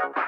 [0.00, 0.27] thank you.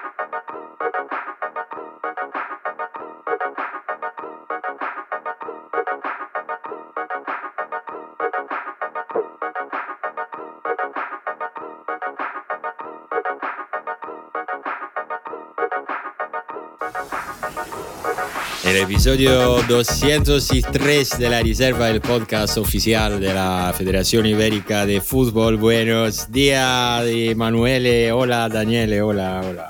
[18.70, 25.56] El episodio 203 de la reserva del podcast oficial de la Federación Ibérica de Fútbol.
[25.56, 28.12] Buenos días, Emanuele.
[28.12, 29.02] Hola, Daniele.
[29.02, 29.44] Hola, hola.
[29.44, 29.69] Hola, hola, la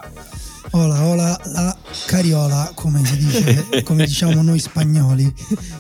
[2.21, 5.33] cariola, come si dice, come diciamo noi spagnoli.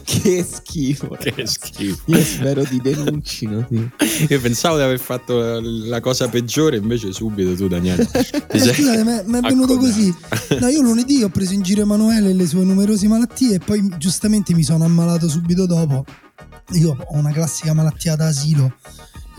[0.05, 1.17] Che schifo.
[1.19, 2.03] Che schifo.
[2.07, 3.67] Io spero ti denuncino.
[3.69, 4.27] Sì.
[4.29, 8.09] Io pensavo di aver fatto la cosa peggiore, invece subito tu, Daniele.
[8.13, 10.15] Eh, scusate, mi è venuto così.
[10.59, 13.87] No, io lunedì ho preso in giro Emanuele e le sue numerose malattie e poi
[13.99, 16.05] giustamente mi sono ammalato subito dopo.
[16.73, 18.73] Io ho una classica malattia da asilo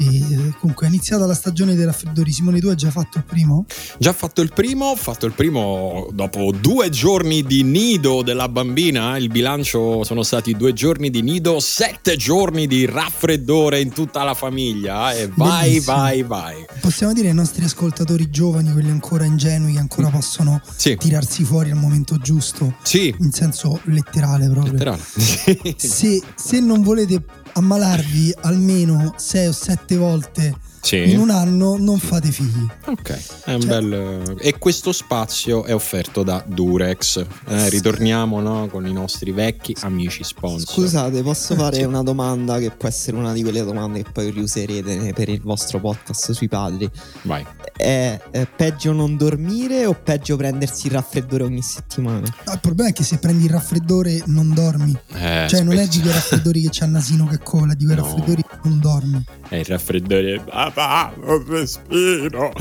[0.08, 2.32] e comunque è iniziata la stagione dei raffreddori.
[2.32, 3.66] Simone, tu hai già fatto il primo?
[4.00, 9.18] Già fatto il primo, ho fatto il primo dopo due giorni di nido della bambina.
[9.18, 14.34] Il bilancio sono stati due giorni di nido, sette giorni di raffreddore in tutta la
[14.34, 15.14] famiglia.
[15.14, 15.96] E vai, Bellissimo.
[15.96, 16.66] vai, vai.
[16.80, 20.96] Possiamo dire ai nostri ascoltatori giovani, quelli ancora ingenui, che ancora possono Sì.
[20.98, 24.74] tirarsi fuori al momento giusto, Sì, in senso letterale proprio.
[24.74, 25.00] letterale.
[25.78, 27.22] Se, se non volete
[27.54, 31.12] ammalarvi almeno 6 o 7 volte Sì.
[31.12, 32.66] in un anno, non fate figli.
[32.88, 34.36] Ok, è un Cioè- bel...
[34.40, 37.24] E questo spazio è offerto da Durex.
[37.48, 40.74] Eh, ritorniamo no, con i nostri vecchi amici sponsor.
[40.74, 41.84] Scusate, posso fare Sì.
[41.84, 45.80] una domanda che può essere una di quelle domande che poi riuserete per il vostro
[45.80, 46.90] podcast sui padri.
[47.24, 47.46] Vai.
[47.76, 52.28] È, è peggio non dormire o peggio prendersi il raffreddore ogni settimana?
[52.46, 54.98] No, il problema è che se prendi il raffreddore non dormi.
[55.14, 57.96] Eh, cioè, non è di quei raffreddori che c'ha il nasino che cola, di quei
[57.98, 58.04] No.
[58.04, 59.24] raffreddori che non dormi.
[59.48, 60.44] È il raffreddore.
[60.74, 62.52] Papà, non respiro.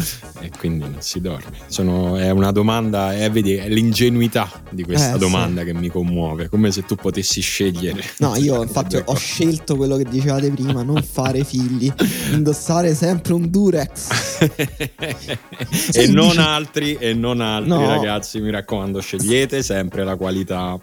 [0.41, 1.57] E quindi non si dorme.
[1.69, 5.19] Sono- è una domanda, è, vedi, è l'ingenuità di questa Eh, sì.
[5.19, 6.49] domanda che mi commuove.
[6.49, 8.03] Come se tu potessi scegliere.
[8.19, 11.93] No, io infatti Due ho scelto quello che dicevate prima, non fare figli,
[12.33, 14.09] indossare sempre un Durex.
[15.93, 17.87] e non altri, e non altri, No.
[17.87, 18.41] ragazzi.
[18.41, 20.79] Mi raccomando, scegliete sempre la qualità.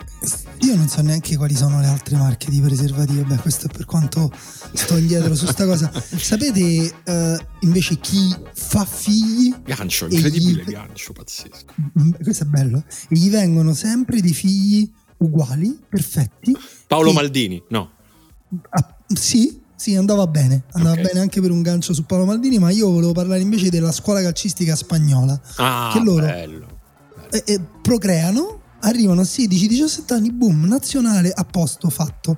[0.62, 3.22] Io non so neanche quali sono le altre marche di preservativi.
[3.24, 4.32] Beh, questo è per quanto
[4.74, 5.92] sto indietro su sta cosa.
[6.18, 6.92] Sapete eh,
[7.62, 9.54] invece chi fa figli?
[9.64, 11.74] Gancio, E incredibile gli- gancio, pazzesco.
[12.00, 12.84] Mm, Questo è bello.
[13.10, 16.56] E gli vengono sempre dei figli uguali, perfetti.
[16.88, 17.16] Paolo Sì.
[17.16, 17.92] Maldini, no.
[18.70, 20.64] Ah, sì, sì, andava bene.
[20.74, 21.02] Andava Ok.
[21.08, 24.22] bene anche per un gancio su Paolo Maldini, ma io volevo parlare invece della scuola
[24.22, 25.40] calcistica spagnola.
[25.58, 26.80] Ah, Che loro- bello.
[27.30, 32.38] E, e procreano, arrivano a 16-17 anni, boom, nazionale a posto fatto.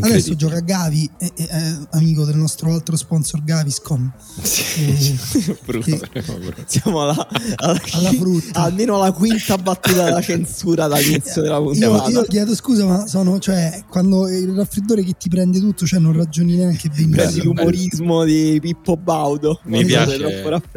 [0.00, 4.12] Adesso gioca Gavi, eh, eh, amico del nostro altro sponsor Gaviscon.
[4.42, 5.18] Sì.
[5.72, 6.06] Eh.
[6.66, 8.62] Siamo alla, alla, Alla frutta.
[8.62, 12.10] almeno alla quinta battuta della censura dall'inizio della Io, puntata.
[12.10, 16.12] io chiedo scusa, ma sono, cioè, quando il raffreddore che ti prende tutto, cioè non
[16.12, 17.44] ragioni neanche Prendi benissimo.
[17.44, 19.60] l'umorismo di Pippo Baudo.
[19.64, 20.18] Mi piace,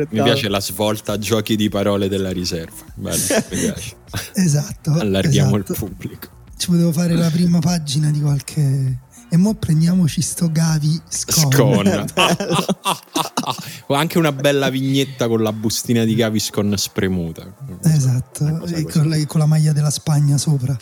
[0.10, 2.84] mi piace la svolta a giochi di parole della riserva.
[2.96, 3.96] Bello, mi piace.
[4.34, 4.92] Esatto.
[4.92, 5.72] Allarghiamo esatto.
[5.74, 6.28] il pubblico.
[6.58, 9.00] Ci potevo fare la prima pagina di qualche.
[9.36, 11.52] E mo prendiamoci sto Gavi Scon.
[11.52, 12.06] Scon.
[13.94, 17.54] Anche una bella vignetta con la bustina di Gaviscon spremuta.
[17.84, 20.78] Esatto, e con, la, con la maglia della Spagna sopra.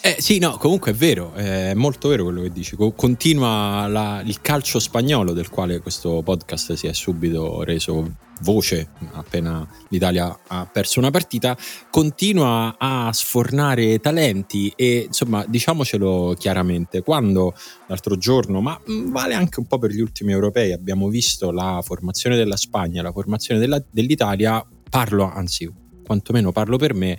[0.00, 2.74] Eh, sì, no, comunque è vero, è molto vero quello che dici.
[2.74, 8.90] Co- Continua la- il calcio spagnolo del quale questo podcast si è subito reso voce
[9.12, 11.56] appena l'Italia ha perso una partita,
[11.90, 17.54] continua a sfornare talenti e insomma diciamocelo chiaramente, quando
[17.86, 21.80] l'altro giorno, ma mm, vale anche un po' per gli ultimi europei, abbiamo visto la
[21.82, 25.72] formazione della Spagna, la formazione della- dell'Italia, parlo, anzi
[26.04, 27.18] quantomeno parlo per me,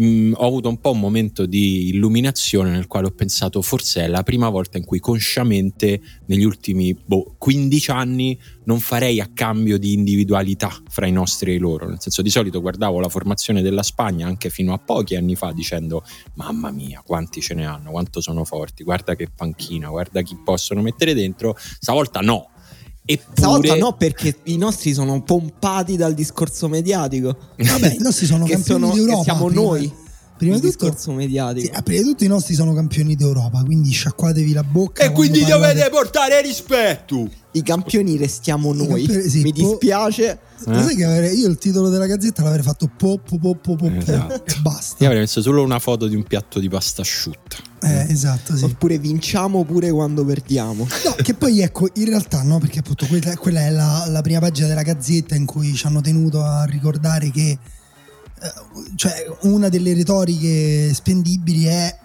[0.00, 4.08] Mm, ho avuto un po' un momento di illuminazione nel quale ho pensato forse è
[4.08, 9.78] la prima volta in cui consciamente negli ultimi boh, 15 anni non farei a cambio
[9.78, 13.62] di individualità fra i nostri e i loro, nel senso di solito guardavo la formazione
[13.62, 16.02] della Spagna anche fino a pochi anni fa dicendo
[16.34, 20.82] mamma mia quanti ce ne hanno, quanto sono forti, guarda che panchina, guarda chi possono
[20.82, 22.50] mettere dentro, stavolta no.
[23.06, 27.36] Eppure, Stavolta no, perché i nostri sono pompati dal discorso mediatico.
[27.56, 29.22] Vabbè, i nostri sono che, campioni sono, che d'Europa.
[29.22, 29.92] siamo prima- noi.
[30.36, 31.66] Prima di tutto, discorso mediatico.
[31.66, 35.04] sì, ah, prima di tutto i nostri sono campioni d'Europa, quindi sciacquatevi la bocca.
[35.04, 37.28] E quindi parlate- dovete portare rispetto.
[37.52, 39.04] I campioni restiamo I noi.
[39.06, 39.76] campioni- sì, Mi po-
[40.66, 43.76] Lo sai che avrei- io il titolo della gazzetta l'avrei fatto po po po po
[43.76, 44.44] po, po Esatto.
[44.46, 44.96] e basta.
[45.00, 47.56] Io avrei messo solo una foto di un piatto di pasta asciutta.
[47.82, 48.64] Eh, esatto, sì.
[48.64, 50.86] Oppure vinciamo pure quando perdiamo.
[51.04, 54.40] No, che poi ecco, in realtà no, perché appunto quella, quella è la, la prima
[54.40, 57.58] pagina della gazzetta in cui ci hanno tenuto a ricordare che
[58.96, 61.96] cioè una delle retoriche spendibili è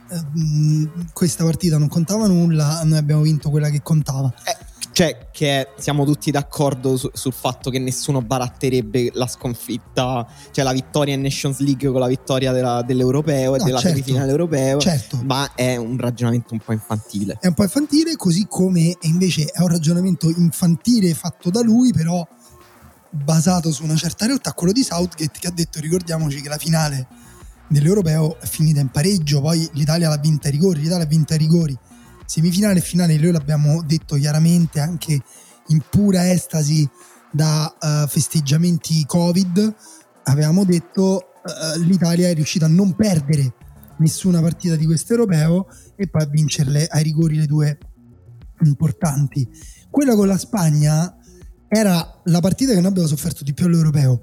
[1.11, 4.33] questa partita non contava nulla, noi abbiamo vinto quella che contava.
[4.45, 4.57] Eh,
[4.99, 10.73] cioè che siamo tutti d'accordo su, sul fatto che nessuno baratterebbe la sconfitta, cioè la
[10.73, 14.77] vittoria in Nations League con la vittoria della, dell'europeo e no, della certo, semifinale europeo,
[14.77, 15.21] certo.
[15.23, 17.37] ma è un ragionamento un po' infantile.
[17.39, 22.27] È un po' infantile, così come invece è un ragionamento infantile fatto da lui, però
[23.09, 27.07] basato su una certa realtà, quello di Southgate che ha detto ricordiamoci che la finale
[27.69, 31.39] dell'Europeo è finita in pareggio, poi l'Italia l'ha vinta ai rigori, l'Italia ha vinta ai
[31.39, 31.77] rigori,
[32.29, 35.19] semifinale e finale noi l'abbiamo detto chiaramente anche
[35.69, 36.87] in pura estasi
[37.31, 39.75] da uh, festeggiamenti Covid,
[40.25, 43.55] avevamo detto uh, l'Italia è riuscita a non perdere
[43.97, 47.79] nessuna partita di questo europeo e poi a vincerle ai rigori le due
[48.63, 49.49] importanti.
[49.89, 51.17] Quella con la Spagna
[51.67, 54.21] era la partita che noi abbiamo sofferto di più all'europeo.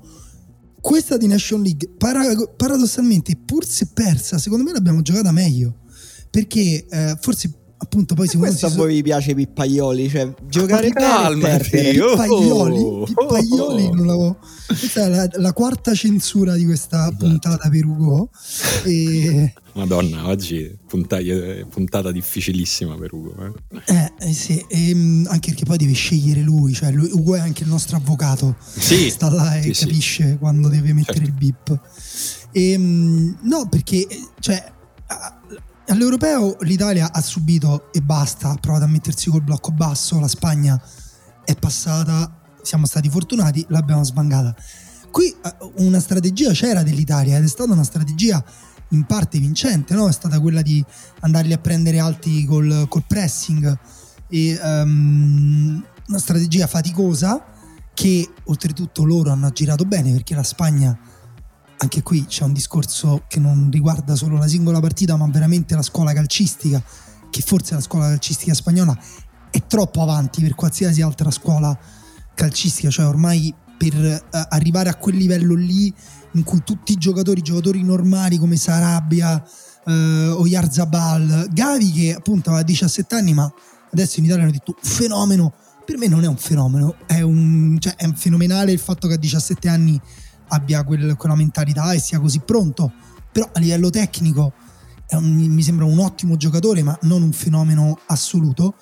[0.81, 2.23] Questa di Nation League, para-
[2.57, 5.81] paradossalmente, pur se persa, secondo me l'abbiamo giocata meglio.
[6.31, 11.59] Perché eh, forse appunto poi se questo a voi vi piace Pippaioli cioè giocare calma
[11.59, 13.95] Pippaioli oh, Pippaioli oh, oh.
[13.95, 17.27] non l'avevo questa è la, la, quarta censura di questa esatto.
[17.27, 18.31] puntata per Ugo
[18.85, 19.53] e...
[19.75, 21.23] Madonna oggi puntata,
[21.69, 26.41] puntata difficilissima per Ugo eh, eh, eh sì e, ehm, anche perché poi deve scegliere
[26.41, 30.31] lui cioè lui, Ugo è anche il nostro avvocato sì, sta là e sì, capisce
[30.31, 30.37] sì.
[30.39, 31.31] quando deve mettere certo.
[31.31, 31.81] il bip
[32.53, 34.07] e, ehm, no perché
[34.41, 34.73] cioè
[35.89, 40.81] All'europeo l'Italia ha subito e basta, ha provato a mettersi col blocco basso, la Spagna
[41.45, 44.53] è passata, siamo stati fortunati, l'abbiamo sbangata.
[45.13, 48.45] Qui eh, una strategia c'era dell'Italia ed è stata una strategia
[48.91, 50.09] in parte vincente, no?
[50.09, 50.85] è stata quella di
[51.21, 53.79] andarli a prendere alti col, col pressing
[54.29, 57.45] e um, una strategia faticosa
[57.95, 60.99] che oltretutto loro hanno girato bene perché la Spagna
[61.79, 65.83] anche qui c'è un discorso che non riguarda solo la singola partita, ma veramente la
[65.83, 66.83] scuola calcistica,
[67.31, 68.97] che forse la scuola calcistica spagnola
[69.51, 71.77] è troppo avanti per qualsiasi altra scuola
[72.35, 75.93] calcistica, cioè ormai per uh, arrivare a quel livello lì
[76.33, 79.43] in cui tutti i giocatori, giocatori normali come Sarabia
[79.85, 83.51] uh, o Yarzabal, Gavi che appunto aveva 17 anni ma
[83.93, 87.95] adesso in Italia hanno detto fenomeno, per me non è un fenomeno, è, un, cioè,
[87.97, 90.01] è fenomenale il fatto che a 17 anni
[90.49, 92.93] abbia quel, quella mentalità e sia così pronto,
[93.33, 94.53] però a livello tecnico
[95.11, 98.75] un, mi sembra un ottimo giocatore, ma non un fenomeno assoluto,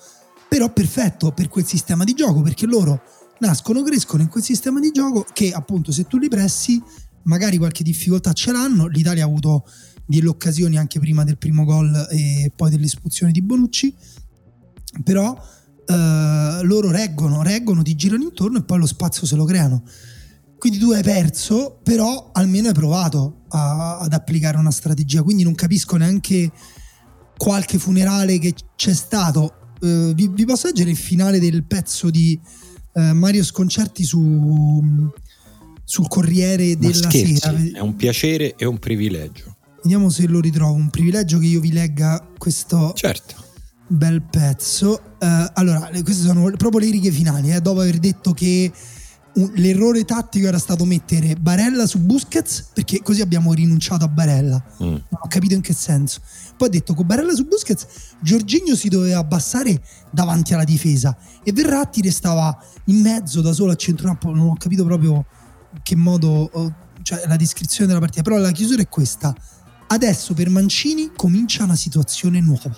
[0.47, 3.01] però perfetto per quel sistema di gioco, perché loro
[3.39, 6.81] nascono, crescono in quel sistema di gioco che appunto se tu li pressi
[7.23, 9.65] magari qualche difficoltà ce l'hanno, l'Italia ha avuto
[10.05, 13.93] delle occasioni anche prima del primo gol e poi dell'espulsione di Bonucci,
[15.03, 15.35] però
[15.85, 19.83] eh, loro reggono, reggono, ti girano intorno e poi lo spazio se lo creano.
[20.65, 25.21] Quindi tu hai perso, però almeno hai provato a, ad applicare una strategia.
[25.21, 26.51] Quindi non capisco neanche
[27.37, 29.75] qualche funerale che c'è stato.
[29.79, 32.39] Uh, vi, vi, posso leggere il finale del pezzo di
[32.93, 34.83] uh, Mario Sconcerti su,
[35.83, 37.55] sul Corriere della scherzi, Sera.
[37.73, 39.57] È un piacere e un privilegio.
[39.83, 40.73] Vediamo se lo ritrovo.
[40.73, 43.35] Un privilegio che io vi legga questo certo.
[43.87, 44.99] bel pezzo.
[45.19, 47.51] Uh, allora, queste sono proprio le righe finali.
[47.51, 48.71] Eh, dopo aver detto che
[49.55, 54.63] l'errore tattico era stato mettere Barella su Busquets perché così abbiamo rinunciato a Barella.
[54.81, 54.87] Mm.
[54.87, 56.21] Non ho capito in che senso.
[56.55, 57.87] Poi ha detto con Barella su Busquets
[58.21, 59.81] Giorginio si doveva abbassare
[60.11, 64.33] davanti alla difesa e Verratti restava in mezzo da solo a centrocampo.
[64.33, 65.25] Non ho capito proprio
[65.83, 68.21] che modo, cioè la descrizione della partita.
[68.21, 69.35] Però la chiusura è questa.
[69.87, 72.75] Adesso per Mancini comincia una situazione nuova.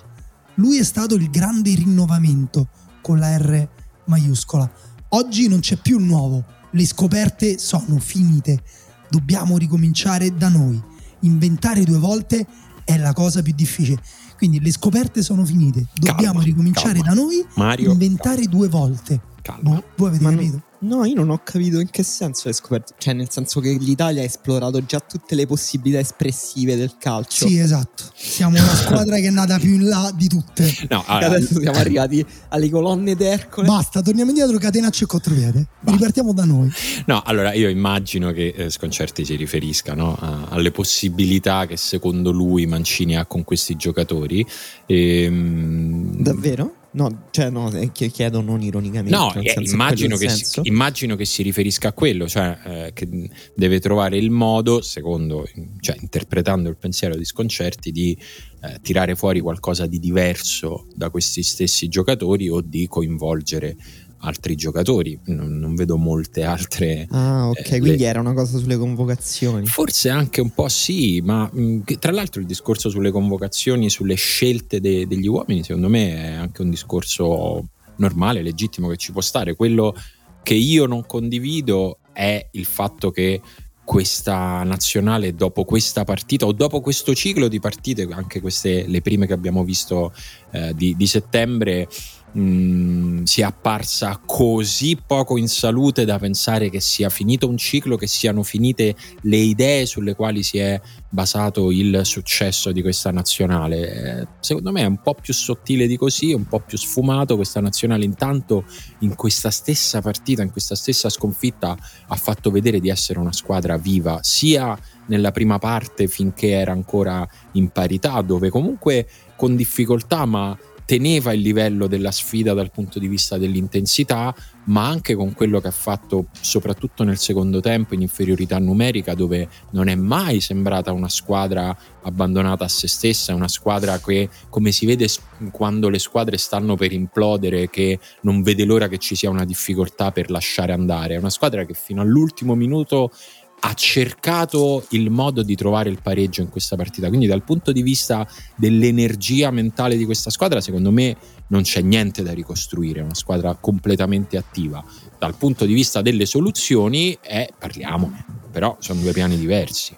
[0.56, 2.68] Lui è stato il grande rinnovamento
[3.02, 3.70] con la R
[4.06, 4.70] maiuscola
[5.10, 8.62] Oggi non c'è più nuovo, le scoperte sono finite,
[9.10, 10.82] dobbiamo ricominciare da noi.
[11.22, 12.46] Inventare due volte
[12.84, 14.02] è la cosa più difficile.
[14.36, 17.16] Quindi le scoperte sono finite, dobbiamo calma, ricominciare calma.
[17.16, 18.50] da noi, Mario, inventare calma.
[18.50, 19.22] due volte.
[19.48, 19.70] Calma.
[19.70, 20.62] Boh, voi avete capito?
[20.80, 22.94] No, io non ho capito in che senso hai scoperto.
[22.98, 27.48] Cioè, nel senso che l'Italia ha esplorato già tutte le possibilità espressive del calcio.
[27.48, 28.04] Sì, esatto.
[28.14, 30.72] Siamo una squadra che è nata più in là di tutte.
[30.90, 33.66] No, allora, adesso siamo arrivati alle colonne d'Ercole.
[33.66, 35.68] Basta, torniamo indietro, catenaccio e contropiede.
[35.80, 36.70] Ripartiamo da noi.
[37.06, 42.32] No, allora io immagino che eh, Sconcerti si riferisca no, a, alle possibilità che secondo
[42.32, 44.46] lui Mancini ha con questi giocatori.
[44.86, 46.74] E, ehm, Davvero?
[46.98, 49.16] No, cioè no, chiedo non ironicamente.
[49.16, 53.08] No, eh, immagino, che si, immagino, che si, riferisca a quello, cioè eh, che
[53.56, 55.48] deve trovare il modo, secondo,
[55.80, 58.18] cioè interpretando il pensiero di Sconcerti, di
[58.64, 63.76] eh, tirare fuori qualcosa di diverso da questi stessi giocatori o di coinvolgere
[64.20, 67.08] altri giocatori, non, non vedo molte altre.
[67.12, 68.06] Ah, ok, eh, quindi le...
[68.06, 69.66] era una cosa sulle convocazioni.
[69.66, 74.80] Forse anche un po' sì, ma mh, tra l'altro il discorso sulle convocazioni, sulle scelte
[74.80, 79.56] de- degli uomini, secondo me è anche un discorso normale, legittimo che ci può stare.
[79.56, 79.96] Quello
[80.44, 83.42] che io non condivido è il fatto che
[83.88, 89.28] questa nazionale dopo questa partita o dopo questo ciclo di partite, anche queste le prime
[89.28, 90.14] che abbiamo visto
[90.52, 91.88] eh, di, di, settembre,
[92.32, 97.98] mh, mm, sia apparsa così poco in salute da pensare che sia finito un ciclo,
[97.98, 100.80] che siano finite le idee sulle quali si è
[101.10, 104.22] basato il successo di questa nazionale.
[104.22, 107.36] Eh, secondo me è un po' più sottile di così, un po' più sfumato.
[107.36, 108.66] Questa nazionale intanto
[109.00, 113.78] in questa stessa partita, in questa stessa sconfitta ha fatto vedere di essere una squadra
[113.78, 120.58] viva, sia nella prima parte finché era ancora in parità, dove comunque con difficoltà ma
[120.88, 124.34] teneva il livello della sfida dal punto di vista dell'intensità,
[124.68, 129.50] ma anche con quello che ha fatto soprattutto nel secondo tempo in inferiorità numerica, dove
[129.72, 134.86] non è mai sembrata una squadra abbandonata a se stessa, una squadra che, come si
[134.86, 135.10] vede
[135.52, 140.14] quando le squadre stanno per implodere, che non vede l'ora che ci sia una difficoltà
[140.14, 143.12] per lasciare andare, è una squadra che fino all'ultimo minuto
[143.60, 147.08] ha cercato il modo di trovare il pareggio in questa partita.
[147.08, 151.16] Quindi, dal punto di vista dell'energia mentale di questa squadra, secondo me
[151.48, 153.00] non c'è niente da ricostruire.
[153.00, 154.84] È una squadra completamente attiva.
[155.18, 159.96] Dal punto di vista delle soluzioni, eh, parliamone, però sono due piani diversi.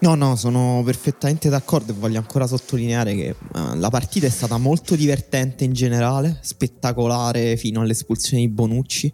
[0.00, 4.56] No, no, sono perfettamente d'accordo e voglio ancora sottolineare che uh, la partita è stata
[4.56, 9.12] molto divertente in generale, spettacolare fino all'espulsione di Bonucci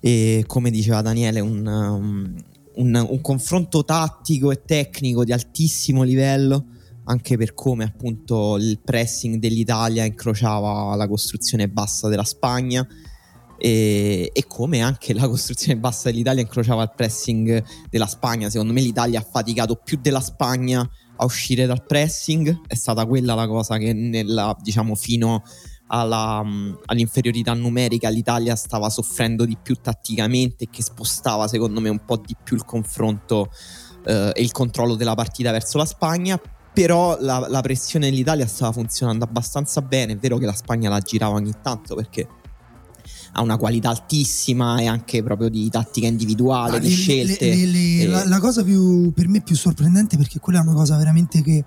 [0.00, 2.34] e come diceva Daniele un, um,
[2.76, 6.66] un, un confronto tattico e tecnico di altissimo livello
[7.04, 12.86] anche per come appunto il pressing dell'Italia incrociava la costruzione bassa della Spagna
[13.58, 18.50] e, e, come anche la costruzione bassa dell'Italia incrociava il pressing della Spagna.
[18.50, 23.34] Secondo me l'Italia ha faticato più della Spagna a uscire dal pressing, è stata quella
[23.34, 25.42] la cosa che nella, diciamo fino
[25.94, 31.88] alla, mm, all'inferiorità numerica l'Italia stava soffrendo di più tatticamente e che spostava secondo me
[31.88, 33.50] un po' di più il confronto
[34.04, 36.40] eh, e il controllo della partita verso la Spagna
[36.72, 40.98] però la, la, pressione dell'Italia stava funzionando abbastanza bene è vero che la Spagna la
[40.98, 42.26] girava ogni tanto perché
[43.36, 47.48] ha una qualità altissima e anche proprio di tattica individuale, ah, di le, scelte.
[47.48, 48.06] Le, le, e...
[48.06, 51.64] la, la, cosa più, per me più sorprendente perché quella è una cosa veramente che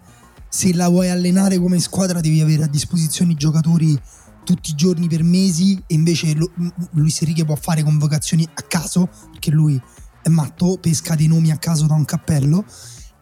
[0.50, 4.00] se la vuoi allenare come squadra devi avere a disposizione i giocatori
[4.48, 6.34] tutti i giorni per mesi e invece
[6.92, 9.80] Luis Enrique può fare convocazioni a caso perché lui
[10.24, 12.64] è matto, pesca dei nomi a caso da un cappello.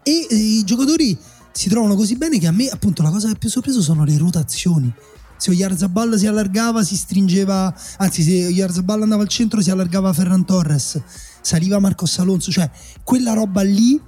[0.03, 1.17] E, e i giocatori
[1.51, 4.17] si trovano così bene che a me appunto la cosa che più sorpreso sono le
[4.17, 4.94] rotazioni.
[5.38, 10.46] Se Oyarzabal si allargava si stringeva anzi se Oyarzabal andava al centro si allargava Ferran
[10.46, 11.01] Torres
[11.41, 12.72] saliva Marcos Alonso cioè
[13.03, 14.00] quella roba lì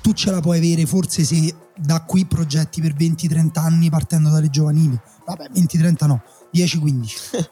[0.00, 4.48] tu ce la puoi avere forse se da qui progetti per 20-30 anni partendo dalle
[4.48, 4.98] giovanili.
[5.24, 6.22] Vabbè, 20-30 no,
[6.54, 7.48] 10-15.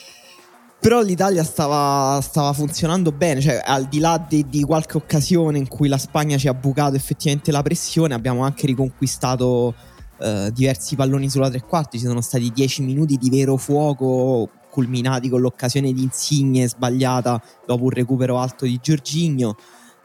[0.80, 5.66] Però l'Italia stava, stava, funzionando bene, cioè al di là di, di, qualche occasione in
[5.66, 9.74] cui la Spagna ci ha bucato effettivamente la pressione, abbiamo anche riconquistato
[10.20, 15.28] eh, diversi palloni sulla tre quarti, ci sono stati 10 minuti di vero fuoco culminati
[15.28, 19.56] con l'occasione di Insigne sbagliata dopo un recupero alto di Giorgigno.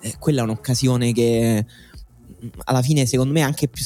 [0.01, 1.65] Eh, quella è un'occasione che
[2.65, 3.83] alla fine secondo me anche più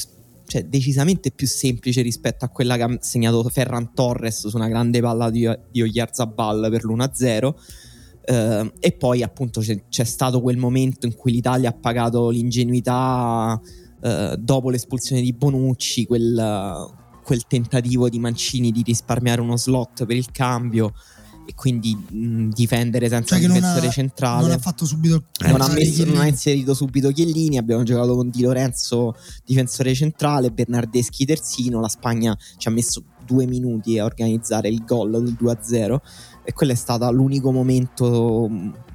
[0.48, 5.00] cioè, decisamente più semplice rispetto a quella che ha segnato Ferran Torres su una grande
[5.00, 11.06] palla di, di Oyarzabal per l'1-0 uh, e poi appunto c'è, c'è, stato quel momento
[11.06, 13.60] in cui l'Italia ha pagato l'ingenuità
[14.00, 20.16] uh, dopo l'espulsione di Bonucci quel, quel tentativo di Mancini di risparmiare uno slot per
[20.16, 20.94] il cambio
[21.48, 24.42] e quindi mh, difendere senza cioè difensore ha, centrale.
[24.42, 27.56] Non ha fatto subito eh, non, ha messo, non, ha inserito subito Chiellini.
[27.56, 31.80] Abbiamo giocato con Di Lorenzo, difensore centrale, Bernardeschi terzino.
[31.80, 35.96] La Spagna ci ha messo due minuti a organizzare il gol del 2-0
[36.44, 38.50] e quello è stato l'unico momento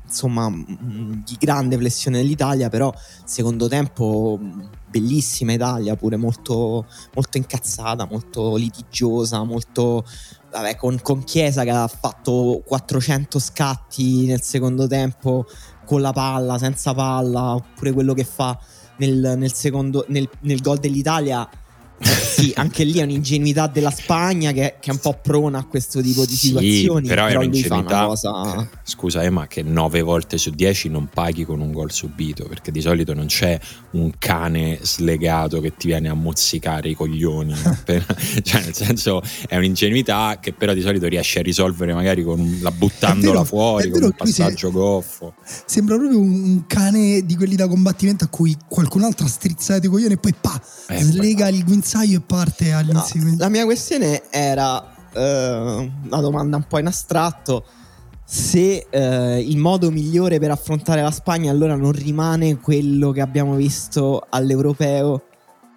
[0.06, 2.94] insomma di grande flessione dell'Italia però
[3.26, 4.40] secondo tempo
[4.90, 10.04] bellissima Italia pure molto, molto incazzata molto litigiosa molto
[10.54, 15.46] vabbè, con, con, Chiesa che ha fatto 400 scatti nel secondo tempo
[15.86, 18.58] con la palla, senza palla, oppure quello che fa
[18.98, 21.48] nel, nel, secondo, nel, nel gol dell'Italia
[22.04, 26.02] sì, anche lì è un'ingenuità della Spagna che, che, è un po' prona a questo
[26.02, 27.08] tipo di situazioni.
[27.08, 28.06] Sì, però, però è un'ingenuità.
[28.06, 28.70] Cosa...
[28.84, 32.82] Scusa, Emma, che nove volte su dieci non paghi con un gol subito, perché di
[32.82, 33.58] solito non c'è
[33.92, 37.54] un cane slegato che ti viene a mozzicare i coglioni.
[37.64, 38.06] appena,
[38.44, 42.72] cioè, nel senso, è un'ingenuità che però di solito riesci a risolvere magari con la
[42.72, 45.36] buttandola vero, fuori, con un passaggio goffo.
[45.66, 49.90] Sembra proprio un cane di quelli da combattimento a cui qualcun altro ha strizzato i
[49.90, 53.38] coglioni e poi pa, eh, slega il guinzaglio e parte all'inseguimento.
[53.38, 57.66] No, la mia questione era uh, una domanda un po' in astratto.
[58.26, 63.56] Se uh, il modo migliore per affrontare la Spagna allora non rimane quello che abbiamo
[63.56, 65.24] visto all'europeo,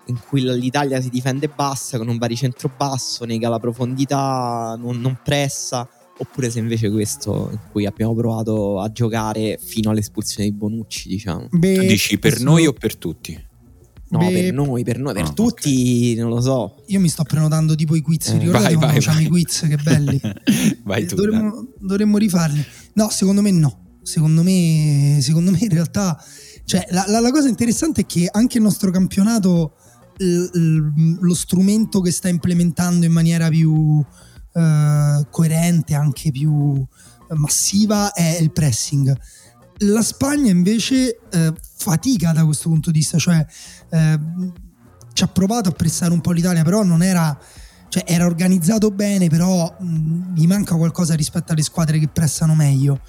[0.07, 5.19] in cui l'Italia si difende bassa con un baricentro basso, nega la profondità, non, non
[5.23, 11.09] pressa oppure se invece questo in cui abbiamo provato a giocare fino all'espulsione di Bonucci,
[11.09, 11.49] diciamo.
[11.51, 13.39] Beh, Dici per noi o per tutti?
[14.09, 16.23] No, Beh, per noi, per noi, per ah, tutti, okay.
[16.23, 16.85] non lo so.
[16.87, 19.25] Io mi sto prenotando tipo i quiz, eh, ricordate vai, vai, vai.
[19.25, 20.21] i quiz, che belli.
[20.85, 22.65] vai tu, dovremmo, dovremmo, rifarli.
[22.95, 23.99] No, secondo me no.
[24.03, 26.17] Secondo me, secondo me in realtà,
[26.65, 29.75] cioè, la, la, la cosa interessante è che anche il nostro campionato,
[30.19, 34.01] l, l, lo strumento che sta implementando in maniera più
[34.53, 36.87] eh, coerente, anche più
[37.35, 39.17] massiva, è il pressing.
[39.81, 43.45] La Spagna invece eh, fatica da questo punto di vista, cioè
[43.91, 44.19] eh,
[45.13, 47.39] ci ha provato a pressare un po' l'Italia, però non era,
[47.89, 53.01] cioè, era organizzato bene, però mh, gli manca qualcosa rispetto alle squadre che pressano meglio.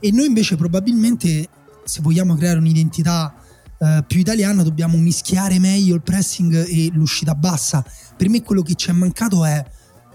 [0.00, 1.48] E noi invece probabilmente,
[1.84, 3.32] se vogliamo creare un'identità
[3.78, 7.84] eh, più italiana, dobbiamo mischiare meglio il pressing e l'uscita bassa.
[8.16, 9.64] Per me quello che ci è mancato è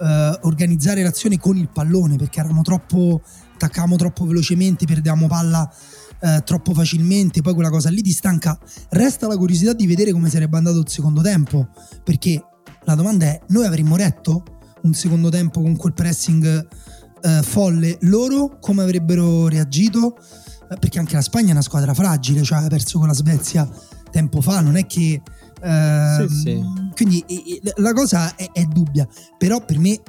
[0.01, 3.21] eh, organizzare l'azione con il pallone perché eravamo troppo
[3.61, 5.71] attaccavamo troppo velocemente, perdevamo palla
[6.21, 8.57] eh, troppo facilmente, poi quella cosa lì ti stanca.
[8.89, 11.67] Resta la curiosità di vedere come sarebbe andato il secondo tempo,
[12.03, 12.43] perché
[12.83, 14.43] la domanda è, noi avremmo retto
[14.83, 16.67] un secondo tempo con quel pressing
[17.21, 20.15] eh, folle, loro come avrebbero reagito?
[20.69, 23.69] Eh, perché anche la Spagna è una squadra fragile, cioè ha perso con la Svezia
[24.11, 25.21] tempo fa, non è che
[25.61, 26.63] Uh, sì, sì.
[26.95, 27.23] Quindi
[27.75, 30.01] la cosa è, è, dubbia, però per me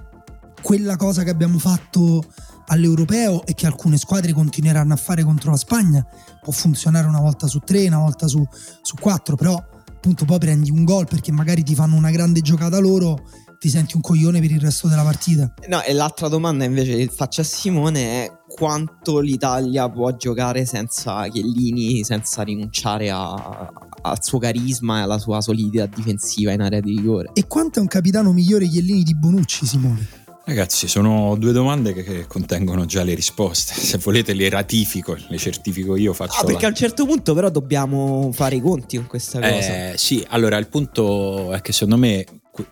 [0.63, 2.25] quella cosa che abbiamo fatto
[2.67, 6.07] all'europeo e che alcune squadre continueranno a fare contro la Spagna
[6.43, 8.45] può funzionare una volta su tre, una volta su,
[8.83, 9.55] su quattro, però
[9.89, 13.21] appunto poi prendi un gol perché magari ti fanno una grande giocata loro
[13.63, 15.55] ti senti un coglione per il resto della partita.
[15.69, 21.29] No, e l'altra domanda invece che faccio a Simone è quanto l'Italia può giocare senza
[21.29, 23.71] Chiellini, senza rinunciare a,
[24.03, 27.31] al suo carisma e alla sua solidità difensiva in area di rigore.
[27.35, 30.22] E quanto è un capitano migliore Chiellini di Bonucci, Simone?
[30.45, 33.75] Ragazzi, sono due domande che, contengono già le risposte.
[33.75, 36.41] Se volete le ratifico, le certifico io, faccio...
[36.41, 36.67] Ah, perché la...
[36.67, 39.93] a un certo punto però dobbiamo fare i conti con questa cosa.
[39.93, 42.25] Eh, sì, allora il punto è che secondo me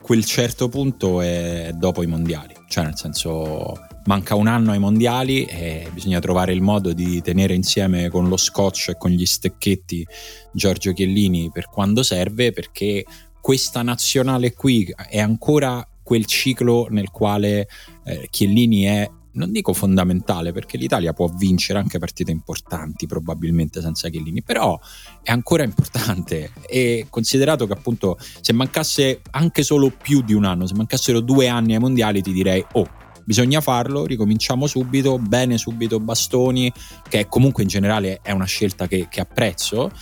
[0.02, 2.54] quel certo punto è dopo i mondiali.
[2.68, 7.54] Cioè nel senso manca un anno ai mondiali e bisogna trovare il modo di tenere
[7.54, 10.06] insieme con lo scotch e con gli stecchetti
[10.52, 13.04] Giorgio Chiellini per quando serve perché
[13.40, 17.68] questa nazionale qui è ancora quel ciclo nel quale
[18.04, 24.08] eh, Chiellini è non dico fondamentale perché l'Italia può vincere anche partite importanti probabilmente senza
[24.08, 24.76] Chiellini, però
[25.22, 26.50] è ancora importante.
[26.66, 31.46] E considerato che appunto se mancasse anche solo più di un anno, se mancassero due
[31.46, 32.88] anni ai mondiali ti direi oh
[33.24, 36.72] bisogna farlo, ricominciamo subito, bene subito bastoni,
[37.08, 39.92] che comunque in generale è una scelta che, che apprezzo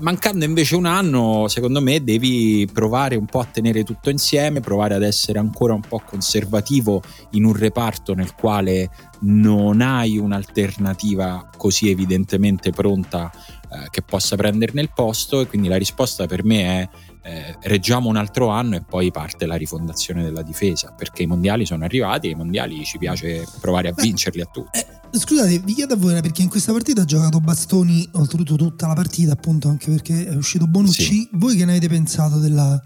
[0.00, 4.94] mancando invece un anno, secondo me devi provare un po' a tenere tutto insieme, provare
[4.94, 11.90] ad essere ancora un po' conservativo in un reparto nel quale non hai un'alternativa così
[11.90, 13.30] evidentemente pronta
[13.70, 16.88] eh, che possa prenderne il posto e quindi la risposta per me è
[17.28, 21.66] eh, reggiamo un altro anno e poi parte la rifondazione della difesa perché i mondiali
[21.66, 24.78] sono arrivati e i mondiali ci piace provare a vincerli a tutti.
[24.78, 28.86] Eh, scusate, vi chiedo a voi perché in questa partita ha giocato Bastoni oltretutto tutta
[28.86, 31.02] la partita appunto anche perché è uscito Bonucci.
[31.02, 31.28] Sì.
[31.32, 32.82] Voi che ne avete pensato della,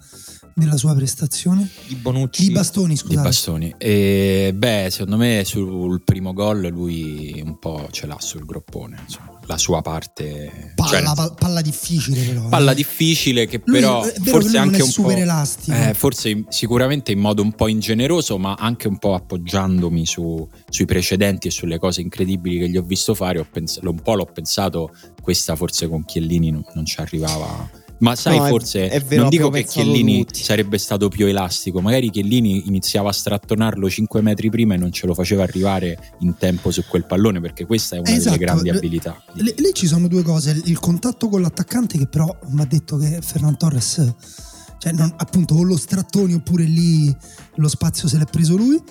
[0.54, 1.68] della sua prestazione?
[1.86, 2.46] Di Bonucci.
[2.46, 3.16] Di Bastoni, scusate.
[3.16, 3.74] Di Bastoni.
[3.78, 9.31] E, beh, secondo me sul primo gol lui un po' ce l'ha sul groppone, insomma
[9.46, 12.74] la sua parte palla, cioè, palla difficile però palla eh.
[12.74, 17.42] difficile che lui, però forse anche un super po' elastico eh, forse sicuramente in modo
[17.42, 22.58] un po' ingeneroso ma anche un po' appoggiandomi su, sui precedenti e sulle cose incredibili
[22.58, 26.64] che gli ho visto fare pens- un po' l'ho pensato questa forse con Chiellini non,
[26.74, 27.68] non ci arrivava
[28.02, 30.42] ma sai, no, forse è, è vero, non dico che Chiellini tutti.
[30.42, 35.06] sarebbe stato più elastico, magari Chiellini iniziava a strattonarlo 5 metri prima e non ce
[35.06, 38.36] lo faceva arrivare in tempo su quel pallone, perché questa è una esatto.
[38.36, 39.22] delle grandi abilità.
[39.34, 43.20] lì ci sono due cose: il contatto con l'attaccante, che però mi ha detto che
[43.22, 44.14] Ferran Torres
[44.82, 47.16] cioè non, appunto o lo strattoni oppure lì
[47.54, 48.82] lo spazio se l'è preso lui.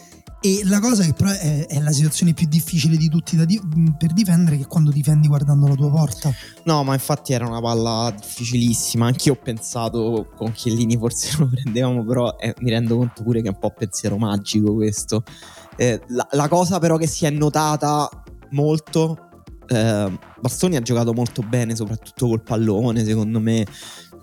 [0.44, 3.62] E la cosa che però è, è la situazione più difficile di tutti di,
[3.96, 6.34] per difendere che quando difendi guardando la tua porta.
[6.64, 9.06] No, ma infatti era una palla difficilissima.
[9.06, 13.50] Anch'io ho pensato con Chiellini forse lo prendevamo, però eh, mi rendo conto pure che
[13.50, 15.24] è un po' pensiero magico questo.
[15.78, 18.10] Eh, la, la, cosa però che si è notata
[18.50, 19.30] molto,
[19.68, 23.64] eh, Bastoni ha giocato molto bene, soprattutto col pallone, secondo me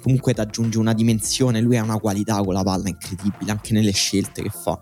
[0.03, 3.93] comunque ti aggiunge una dimensione, lui ha una qualità con la palla incredibile, anche nelle
[3.93, 4.79] scelte che fa.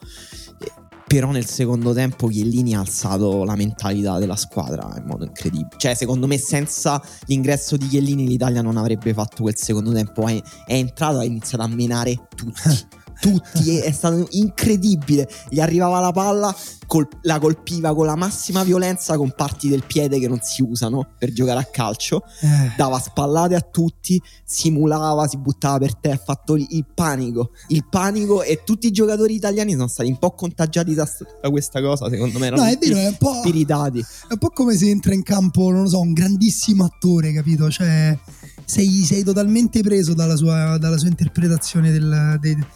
[1.06, 5.76] Però nel secondo tempo Chiellini ha alzato la mentalità della squadra in modo incredibile.
[5.76, 10.26] Cioè, secondo me, senza l'ingresso di Chiellini l'Italia non avrebbe fatto quel secondo tempo.
[10.26, 12.95] È, è entrato e ha iniziato a menare tutti.
[13.20, 15.28] tutti, è stato incredibile.
[15.48, 16.54] Gli arrivava la palla,
[16.86, 21.06] col- la colpiva con la massima violenza con parti del piede che non si usano
[21.18, 22.22] per giocare a calcio.
[22.40, 22.72] Eh.
[22.76, 27.50] Dava spallate a tutti, simulava, si buttava per te, ha fatto il panico.
[27.68, 31.08] Il panico e tutti i giocatori italiani sono stati un po' contagiati da,
[31.42, 32.50] da questa cosa, secondo me.
[32.50, 33.34] No, è vero, è un po'...
[33.34, 34.00] Spiritati.
[34.00, 37.70] È un po' come se entra in campo, non lo so, un grandissimo attore, capito?
[37.70, 38.18] Cioè
[38.66, 42.66] sei, sei totalmente preso dalla sua, dalla sua interpretazione del, del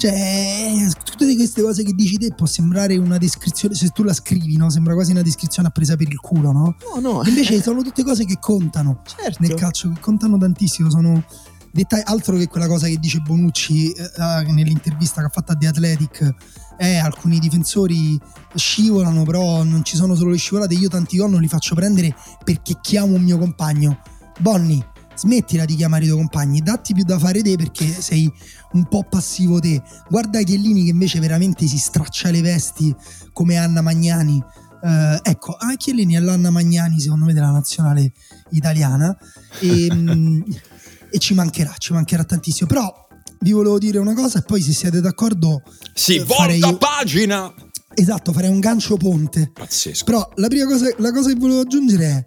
[0.00, 0.72] cioè,
[1.04, 4.70] tutte queste cose che dici te può sembrare una descrizione, se tu la scrivi, no?
[4.70, 6.74] Sembra quasi una descrizione presa per il culo, no?
[6.94, 7.22] No, no.
[7.26, 9.36] Invece sono tutte cose che contano certo.
[9.40, 11.22] nel calcio, che contano tantissimo, sono
[11.70, 15.56] dettagli, altro che quella cosa che dice Bonucci eh, eh nell'intervista che ha fatto a
[15.56, 16.34] The Athletic.
[16.78, 18.18] Eh, alcuni difensori
[18.54, 20.72] scivolano, però non ci sono solo le scivolate.
[20.72, 24.00] Io tanti gol non li faccio prendere perché chiamo un mio compagno.
[24.38, 24.82] Bonni,
[25.20, 28.32] smettila di chiamare i tuoi compagni, datti più da fare te perché sei
[28.72, 29.82] un po' passivo te.
[30.08, 32.94] Guarda Chiellini che invece veramente si straccia le vesti
[33.32, 34.42] come Anna Magnani.
[34.82, 38.12] Uh, ecco, a Chiellini è l'Anna Magnani secondo me della nazionale
[38.52, 39.14] italiana
[39.60, 40.40] e, mm,
[41.12, 42.66] e ci mancherà, ci mancherà tantissimo.
[42.66, 43.08] Però
[43.40, 45.62] vi volevo dire una cosa e poi se siete d'accordo...
[45.92, 46.78] Si eh, volta io...
[46.78, 47.52] pagina!
[47.92, 49.50] Esatto, farei un gancio ponte.
[49.52, 50.04] Pazzesco.
[50.04, 52.24] Però la prima cosa, la cosa che volevo aggiungere è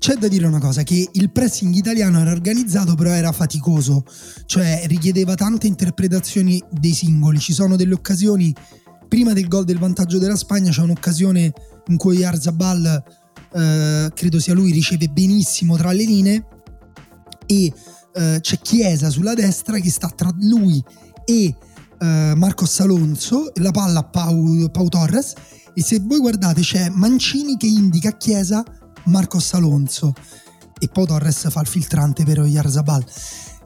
[0.00, 4.02] c'è da dire una cosa, che il pressing italiano era organizzato però era faticoso,
[4.46, 7.38] cioè richiedeva tante interpretazioni dei singoli.
[7.38, 8.52] Ci sono delle occasioni,
[9.06, 11.52] prima del gol del vantaggio della Spagna c'è un'occasione
[11.88, 13.04] in cui Arzabal,
[13.52, 16.46] eh, credo sia lui, riceve benissimo tra le linee
[17.44, 17.70] e
[18.14, 20.82] eh, c'è Chiesa sulla destra che sta tra lui
[21.26, 21.54] e
[22.00, 25.34] eh, Marcos Alonso, la palla a Pau, Pau Torres
[25.74, 28.64] e se voi guardate c'è Mancini che indica a Chiesa
[29.04, 30.12] Marcos Alonso
[30.78, 33.04] e poi Torres fa il filtrante per Oyarzabal.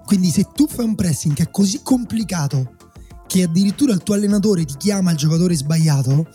[0.05, 2.77] Quindi se tu fai un pressing che è così complicato
[3.27, 6.27] che addirittura il tuo allenatore ti chiama il giocatore sbagliato,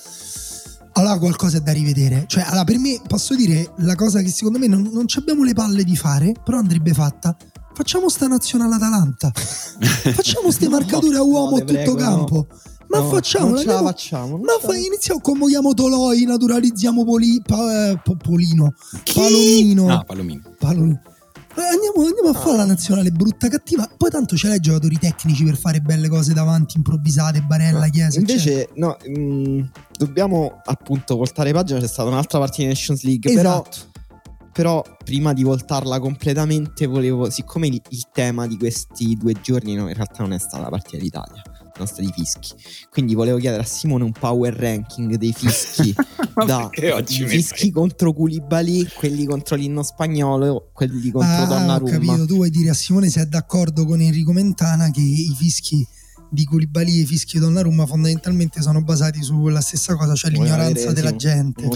[0.93, 2.25] allora qualcosa è da rivedere.
[2.27, 5.53] Cioè, allora per me posso dire la cosa che secondo me non, non abbiamo le
[5.53, 7.35] palle di fare, però andrebbe fatta.
[7.73, 9.31] Facciamo sta nazionale Atalanta.
[9.33, 12.47] Facciamo queste marcature a uomo no, a tutto prego, campo.
[12.49, 12.57] No.
[12.89, 14.37] Ma no, facciamo, non ce la facciamo.
[14.37, 18.73] Ma fai, iniziamo, convochiamo Toloi, naturalizziamo Poli, pa, eh, Polino,
[19.03, 19.19] Chi?
[19.19, 19.93] Palomino.
[19.93, 20.41] Ah, Palomino.
[20.57, 21.01] Palomino.
[21.55, 23.87] Eh, andiamo, andiamo, a fare la nazionale brutta cattiva.
[23.95, 28.17] Poi tanto ce l'hai giocatori tecnici per fare belle cose davanti, improvvisate, Barella, Chiesa.
[28.17, 29.61] Invece, no, mh, mm,
[29.95, 31.79] dobbiamo appunto voltare pagina.
[31.79, 33.31] C'è stata un'altra partita di Nations League.
[33.31, 33.69] Esatto.
[33.69, 33.87] Però
[34.51, 39.87] però prima di voltarla completamente volevo, siccome il, il, tema di questi due giorni no,
[39.87, 41.41] in realtà non è stata la partita d'Italia,
[41.79, 42.53] sono stati fischi.
[42.89, 45.93] Quindi volevo chiedere a Simone un power ranking dei fischi
[46.45, 51.95] da i fischi contro Koulibaly, quelli contro l'inno spagnolo, quelli contro ah, Donnarumma.
[51.95, 55.33] Ho capito, tu vuoi dire a Simone se è d'accordo con Enrico Mentana che i
[55.37, 55.85] fischi
[56.29, 60.45] di Koulibaly e i fischi di Donnarumma fondamentalmente sono basati sulla stessa cosa, cioè Vuoi
[60.45, 61.67] l'ignoranza della gente.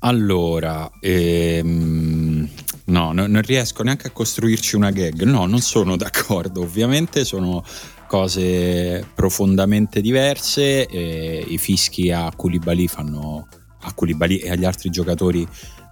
[0.00, 2.48] Allora, ehm,
[2.86, 5.22] no, no, non riesco neanche a costruirci una gag.
[5.22, 6.60] No, non sono d'accordo.
[6.60, 7.64] Ovviamente sono
[8.06, 10.86] cose profondamente diverse.
[10.90, 13.48] I fischi a Koulibaly fanno
[13.80, 15.46] a Koulibaly e agli altri giocatori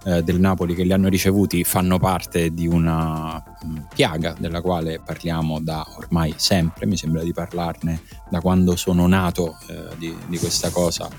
[0.07, 5.01] eh, del Napoli che li hanno ricevuti fanno parte di una mm, piaga della quale
[5.03, 10.37] parliamo da ormai sempre, mi sembra di parlarne da quando sono nato eh, di, di,
[10.37, 11.09] questa cosa,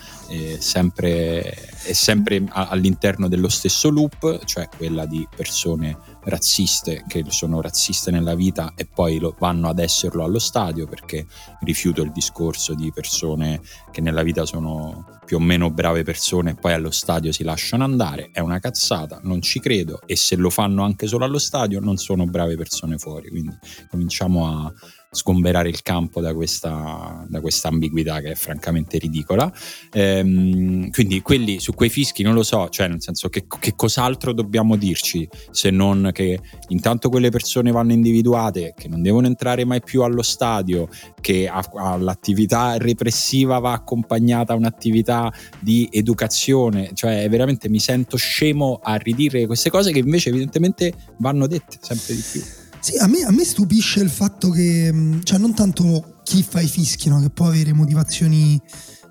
[0.59, 1.43] sempre,
[1.85, 8.35] è sempre all'interno dello stesso loop, cioè quella di persone razziste che sono razziste nella
[8.35, 11.27] vita e poi lo, vanno ad esserlo allo stadio perché
[11.61, 13.61] rifiuto il discorso di persone
[13.93, 17.85] che nella vita sono più o meno brave persone e poi allo stadio si lasciano
[17.85, 21.81] andare, è una cazzata, non ci credo e se lo fanno anche solo allo stadio
[21.81, 23.57] non sono brave persone fuori, quindi
[23.89, 24.73] cominciamo a
[25.11, 29.53] sgomberare il campo da questa, da questa ambiguità che è francamente ridicola.
[29.93, 34.33] Ehm, quindi quelli su quei fischi non lo so, cioè nel senso che, che, cos'altro
[34.33, 39.81] dobbiamo dirci se non che intanto quelle persone vanno individuate, che non devono entrare mai
[39.83, 40.89] più allo stadio,
[41.21, 49.47] che all'attività repressiva va accompagnata un'attività di educazione, cioè veramente mi sento scemo a ridire
[49.47, 52.66] queste cose che invece evidentemente vanno dette sempre di più.
[52.87, 56.61] Sì, a me, a me stupisce il fatto che, mm, cioè non tanto chi fa
[56.61, 58.63] i fischi, no, che può avere motivazioni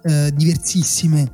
[0.03, 1.29] eh, diversissime,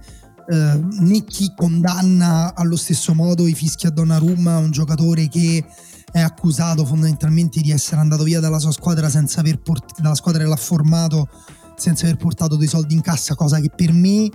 [0.50, 5.64] eh, né chi condanna allo stesso modo i fischi a Donnarumma, un giocatore che
[6.12, 10.42] è accusato fondamentalmente di essere andato via dalla sua squadra senza aver port- dalla squadra
[10.42, 11.30] che l'ha formato
[11.76, 14.32] senza aver portato dei soldi in cassa, cosa che per me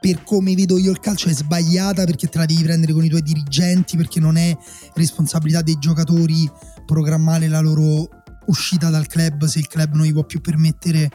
[0.00, 3.08] per come vedo io il calcio è sbagliata perché te la devi prendere con i
[3.10, 4.56] tuoi dirigenti, perché non è
[4.94, 6.50] responsabilità dei giocatori
[6.90, 8.08] programmare la loro
[8.46, 11.08] uscita dal club se il club non gli può più permettere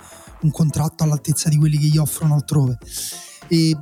[0.43, 2.77] un contratto all'altezza di quelli che gli offrono altrove.
[3.49, 3.75] E,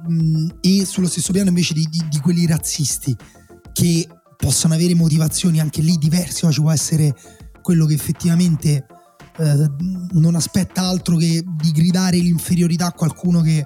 [0.59, 3.15] e sullo stesso piano invece di, di, di, quelli razzisti
[3.71, 7.15] che possono avere motivazioni anche lì diverse, ci può essere
[7.61, 8.85] quello che effettivamente
[9.37, 9.71] eh,
[10.13, 13.65] non aspetta altro che di gridare l'inferiorità a qualcuno che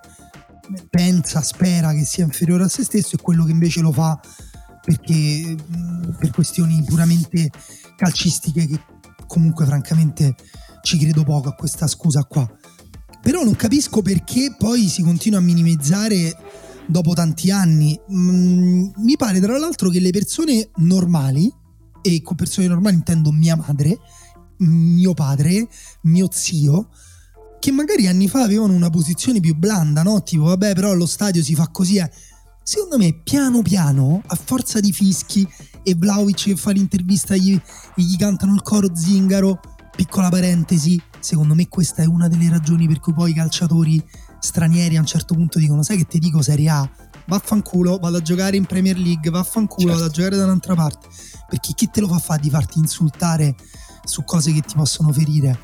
[0.90, 4.20] pensa, spera che sia inferiore a se stesso e quello che invece lo fa
[4.88, 5.54] perché
[6.18, 7.50] per questioni puramente
[7.98, 8.80] calcistiche che
[9.28, 10.34] comunque francamente
[10.82, 12.50] ci credo poco a questa scusa qua.
[13.22, 16.34] Però non capisco perché poi si continua a minimizzare
[16.88, 18.00] dopo tanti anni.
[18.14, 21.54] Mm, mi pare tra l'altro che le persone normali,
[22.02, 24.00] e con persone normali intendo mia madre,
[24.60, 25.68] mio padre,
[26.04, 26.92] mio zio,
[27.60, 30.24] che magari anni fa avevano una posizione più blanda, no?
[30.24, 31.98] Tipo, vabbè, però allo stadio si fa così.
[31.98, 32.10] Eh.
[32.70, 35.48] Secondo me, piano piano, a forza di fischi
[35.84, 37.62] e Vlaovic che fa l'intervista e gli,
[37.96, 39.62] gli cantano il coro zingaro,
[39.96, 44.06] piccola parentesi, secondo me questa è una delle ragioni per cui poi i calciatori
[44.42, 46.90] stranieri a un certo punto dicono, sai che ti dico Serie A?
[47.28, 50.02] Vaffanculo, vado a giocare in Premier League, vaffanculo, certo.
[50.02, 51.08] vado a giocare da un'altra parte.
[51.48, 53.56] Perché chi te lo fa fare di farti insultare
[54.04, 55.58] su cose che ti possono ferire?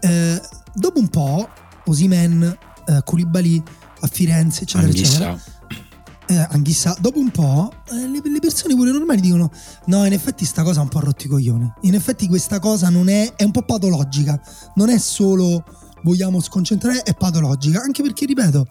[0.00, 0.40] Eh,
[0.72, 1.46] dopo un po',
[1.84, 3.62] Osimen, eh, Koulibaly
[4.00, 5.12] a Firenze, eccetera, Anghissa.
[5.12, 5.58] eccetera.
[6.30, 9.50] Eh, Anghissa, dopo un po' eh, le, le, persone pure normali dicono
[9.86, 11.68] no in effetti sta cosa ha un po' rotti i coglioni.
[11.80, 14.40] In effetti questa cosa non è, è un po' patologica.
[14.76, 15.64] Non è solo
[16.04, 17.82] vogliamo sconcentrare è patologica.
[17.82, 18.64] Anche perché ripeto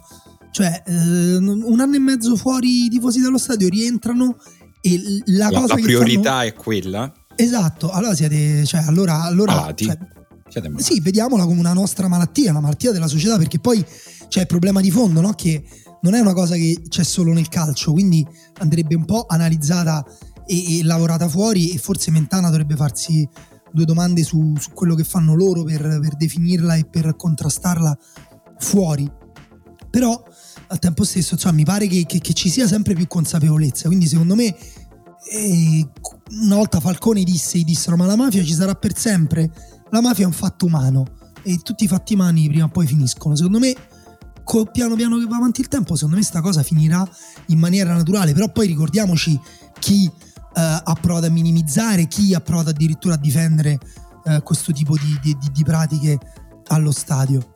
[0.52, 4.38] cioè eh, un anno e mezzo fuori i tifosi dallo stadio rientrano
[4.80, 6.48] e la, la cosa la priorità fanno...
[6.48, 7.13] è quella?
[7.36, 12.91] Esatto allora siete cioè allora, allora cioè, sì, vediamola come una nostra malattia, una malattia
[12.91, 13.86] della società, perché poi
[14.28, 15.34] c'è il problema di fondo, no?
[15.34, 15.63] Che
[16.02, 18.26] non è una cosa che c'è solo nel calcio, quindi
[18.60, 20.06] andrebbe un po' analizzata
[20.46, 23.28] e, e lavorata fuori e forse Mentana dovrebbe farsi
[23.72, 27.98] due domande su, su quello che fanno loro per, per, definirla e per contrastarla
[28.58, 29.10] fuori.
[29.90, 30.24] Però
[30.68, 34.08] al tempo stesso, insomma, mi pare che, che, che ci sia sempre più consapevolezza, quindi
[34.08, 34.56] secondo me
[35.32, 35.90] eh,
[36.42, 39.52] una volta Falcone disse, dissero ma la mafia ci sarà per sempre
[39.92, 41.06] la mafia è un fatto umano
[41.42, 43.36] e tutti i fatti umani prima o poi finiscono.
[43.36, 43.74] Secondo me,
[44.72, 47.08] piano piano che va avanti il tempo, secondo me sta cosa finirà
[47.48, 48.34] in maniera naturale.
[48.34, 49.40] Però poi ricordiamoci
[49.80, 50.12] chi eh,
[50.84, 53.80] ha provato a minimizzare, chi ha provato addirittura a difendere
[54.26, 56.18] eh, questo tipo di, di, di pratiche
[56.68, 57.52] allo stadio.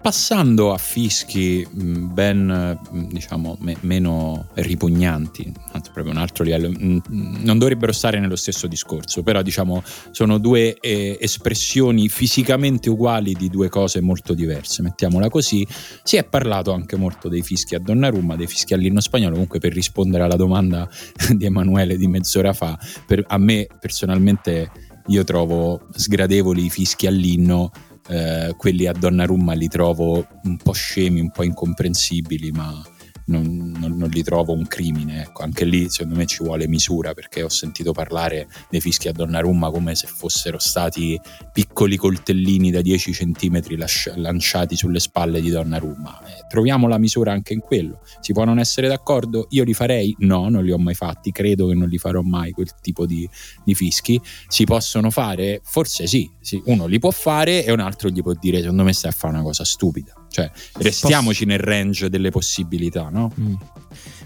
[0.00, 6.70] Passando a fischi mm, ben mm, diciamo me, meno ripugnanti, anzi proprio un altro livello,
[6.70, 6.98] mm,
[7.42, 9.82] non dovrebbero stare nello stesso discorso, però diciamo
[10.12, 15.66] sono due eh, espressioni fisicamente uguali di due cose molto diverse, mettiamola così.
[16.04, 19.72] Si è parlato anche molto dei fischi a Donnarumma, dei fischi all'inno spagnolo, comunque per
[19.72, 20.88] rispondere alla domanda
[21.34, 24.70] di Emanuele di mezz'ora fa, per, a me personalmente
[25.08, 27.70] io trovo sgradevoli i fischi all'inno
[28.08, 32.82] eh, quelli a Donnarumma li trovo un po' scemi, un po' incomprensibili, ma
[33.28, 35.22] non, non, non, li trovo un crimine.
[35.22, 39.12] Ecco, anche lì secondo me ci vuole misura perché ho sentito parlare dei fischi a
[39.12, 41.18] Donnarumma come se fossero stati
[41.52, 46.20] piccoli coltellini da 10 cm lasci- lanciati sulle spalle di Donnarumma.
[46.26, 48.00] Eh, troviamo la misura anche in quello.
[48.20, 49.46] Si può non essere d'accordo?
[49.50, 50.14] Io li farei?
[50.18, 51.30] No, non li ho mai fatti.
[51.30, 53.28] Credo che non li farò mai quel tipo di,
[53.64, 54.20] di fischi.
[54.46, 55.60] Si possono fare?
[55.62, 56.60] Forse sì, sì.
[56.66, 59.34] Uno li può fare e un altro gli può dire secondo me stai a fare
[59.34, 60.14] una cosa stupida.
[60.28, 61.56] Cioè, restiamoci Posso...
[61.56, 63.32] nel range delle possibilità, no?
[63.40, 63.54] Mm.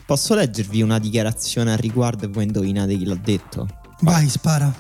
[0.04, 3.66] Posso leggervi una dichiarazione al riguardo e voi indovinate chi l'ha detto?
[4.00, 4.74] Vai, spara.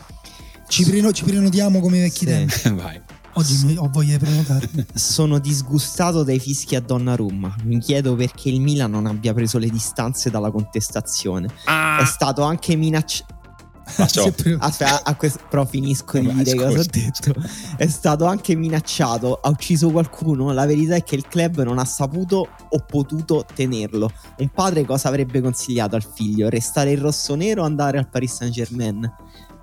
[0.66, 2.24] Ci, preno- ci prenotiamo come vecchi sì.
[2.26, 2.54] tempi.
[2.74, 3.00] Vai.
[3.34, 4.86] Oggi ho voglia di prenotarmi.
[4.92, 7.54] Sono disgustato dai fischi a Donnarumma.
[7.64, 11.48] Mi chiedo perché il Milan non abbia preso le distanze dalla contestazione.
[11.64, 11.98] Ah.
[12.00, 13.40] È stato anche minacciato.
[13.84, 17.34] Aspetta, a questo, però finisco di dire cosa ho detto.
[17.76, 20.52] È stato anche minacciato, ha ucciso qualcuno.
[20.52, 24.10] La verità è che il club non ha saputo o potuto tenerlo.
[24.38, 26.48] Un padre cosa avrebbe consigliato al figlio?
[26.48, 29.10] Restare il rosso-nero o andare al Paris Saint-Germain?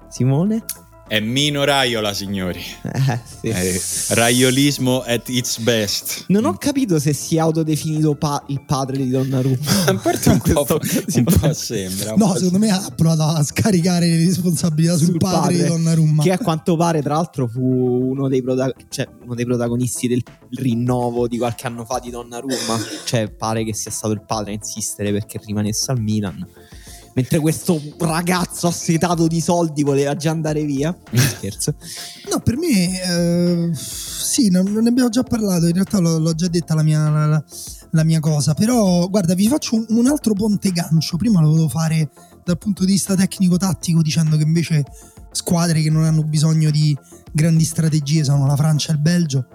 [0.09, 0.63] Simone?
[1.09, 2.59] È Mino Raiola, signori.
[2.83, 3.47] Eh, sì.
[3.47, 6.25] È raiolismo at its best.
[6.27, 9.85] Non ho capito se si è autodefinito pa- il padre di Donnarumma.
[9.87, 12.13] A parte un, po', un po' sembra.
[12.13, 15.55] Un no, po secondo me ha provato a scaricare le responsabilità sul, sul padre, padre,
[15.55, 16.21] di Donnarumma.
[16.21, 20.21] Che a quanto pare, tra l'altro, fu uno dei, prota- cioè, uno dei protagonisti del
[20.51, 22.79] rinnovo di qualche anno fa di Donnarumma.
[23.05, 26.47] cioè, pare che sia stato il padre a insistere perché rimanesse al Milan
[27.19, 30.97] mentre questo ragazzo assetato di soldi voleva già andare via.
[31.13, 31.75] Scherzo.
[32.31, 36.47] No, per me eh, sì, non, ne abbiamo già parlato, in realtà l'ho, l'ho già
[36.47, 37.43] detta la mia, la,
[37.91, 41.67] la mia, cosa, però guarda, vi faccio un, un altro ponte gancio, prima lo volevo
[41.67, 42.09] fare
[42.45, 44.85] dal punto di vista tecnico-tattico dicendo che invece
[45.31, 46.97] squadre che non hanno bisogno di
[47.33, 49.45] grandi strategie sono la Francia e il Belgio.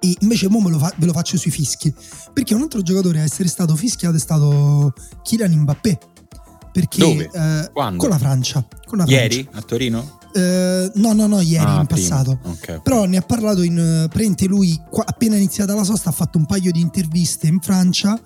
[0.00, 1.94] E invece mo lo fa, ve lo faccio sui fischi.
[2.32, 5.98] Perché un altro giocatore a essere stato fischiato è stato Kylian Mbappé
[6.74, 7.30] perché, Dove?
[7.32, 7.98] Eh, Quando?
[7.98, 8.66] Con la Francia.
[8.84, 10.18] Con la ieri a Torino?
[10.34, 12.40] Eh, no, no, no, ieri ah, in passato.
[12.42, 12.80] Okay.
[12.82, 16.36] Però ne ha parlato in uh, prente lui, qua, appena iniziata la sosta, ha fatto
[16.36, 18.20] un paio di interviste in Francia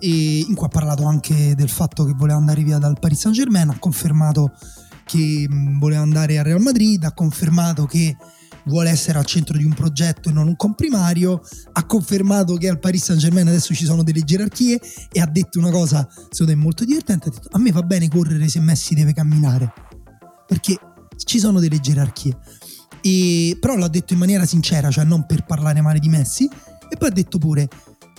[0.00, 3.36] e in cui ha parlato anche del fatto che voleva andare via dal Paris Saint
[3.36, 4.50] Germain, ha confermato
[5.04, 8.16] che mm, voleva andare al Real Madrid, ha confermato che
[8.66, 11.40] vuole essere al centro di un progetto e non un comprimario,
[11.72, 15.58] ha confermato che al Paris Saint Germain adesso ci sono delle gerarchie e ha detto
[15.58, 18.94] una cosa, secondo me molto divertente, ha detto a me va bene correre se Messi
[18.94, 19.72] deve camminare,
[20.46, 20.78] perché
[21.24, 22.36] ci sono delle gerarchie.
[23.00, 26.48] E, però l'ha detto in maniera sincera, cioè non per parlare male di Messi,
[26.88, 27.68] e poi ha detto pure,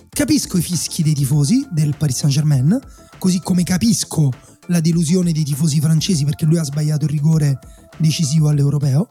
[0.10, 2.80] capisco i fischi dei tifosi del Paris Saint Germain,
[3.18, 4.32] così come capisco
[4.68, 7.60] la delusione dei tifosi francesi perché lui ha sbagliato il rigore
[7.98, 9.08] decisivo all'europeo,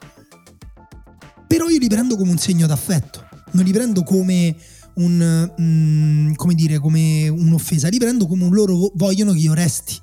[1.47, 4.57] però io li prendo come un segno d'affetto, non li prendo come
[4.95, 9.97] un, mm, come dire, come un'offesa, li prendo come un loro vogliono che io resti,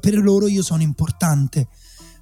[0.00, 1.68] per loro io sono importante.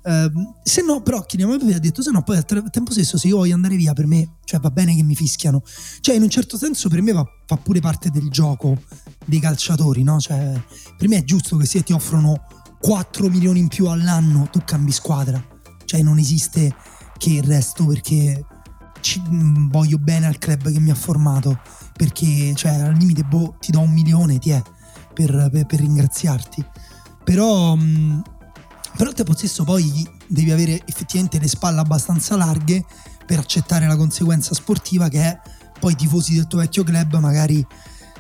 [0.01, 3.29] Uh, se no, però Kylian Mbappé ha detto: Se no, poi al tempo stesso, se
[3.29, 5.63] io voglio andare via, per me, cioè va bene che mi fischiano.
[6.01, 8.81] Cioè, in un certo senso, per me va, fa pure parte del gioco
[9.27, 10.19] dei calciatori, no?
[10.19, 10.63] Cioè,
[10.97, 12.41] per me è giusto che se ti offrono
[12.81, 15.45] 4 milioni in più all'anno, tu cambi squadra.
[15.85, 16.75] Cioè, non esiste
[17.19, 18.45] che il resto perché
[19.01, 21.61] ci, mm, voglio bene al club che mi ha formato
[21.93, 24.63] perché cioè al limite boh, ti do un milione ti è
[25.13, 26.65] per, per, per ringraziarti.
[27.25, 28.21] Però mm,
[28.97, 32.85] però al tempo stesso poi devi avere effettivamente le spalle abbastanza larghe
[33.25, 35.41] per accettare la conseguenza sportiva che è
[35.79, 37.65] poi i tifosi del tuo vecchio club magari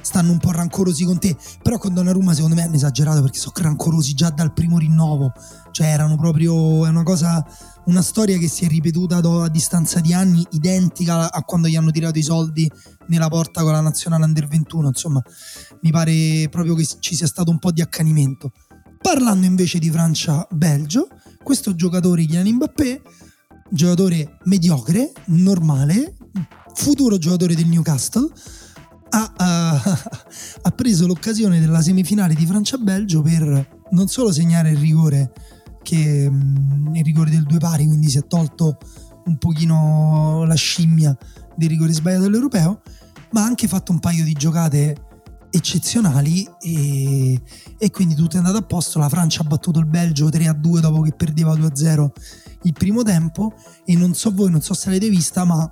[0.00, 1.36] stanno un po' rancorosi con te.
[1.62, 5.32] Però con Donnarumma secondo me hanno esagerato perché sono rancorosi già dal primo rinnovo.
[5.72, 7.44] Cioè erano proprio è una cosa
[7.88, 11.90] una storia che si è ripetuta a distanza di anni, identica a quando gli hanno
[11.90, 12.70] tirato i soldi
[13.06, 14.88] nella porta con la nazionale under 21.
[14.88, 15.22] Insomma,
[15.80, 18.52] mi pare proprio che ci sia stato un po' di accanimento.
[19.00, 21.08] Parlando invece di Francia-Belgio,
[21.42, 23.02] questo giocatore Kylian Mbappé,
[23.70, 26.14] giocatore mediocre, normale,
[26.74, 28.28] futuro giocatore del Newcastle,
[29.10, 29.82] ha, ha,
[30.62, 35.32] ha preso l'occasione della semifinale di Francia-Belgio per non solo segnare il rigore
[35.88, 38.76] che mh, il rigore del due pari, quindi si è tolto
[39.24, 41.16] un pochino la scimmia
[41.56, 42.82] dei rigori sbagliati dell'europeo,
[43.30, 45.06] ma ha anche fatto un paio di giocate
[45.50, 47.40] eccezionali e,
[47.78, 48.98] e, quindi tutto è andato a posto.
[48.98, 52.08] La Francia ha battuto il Belgio 3-2 dopo che perdeva 2-0
[52.64, 53.54] il primo tempo
[53.86, 55.70] e non so voi, non so se l'avete vista, ma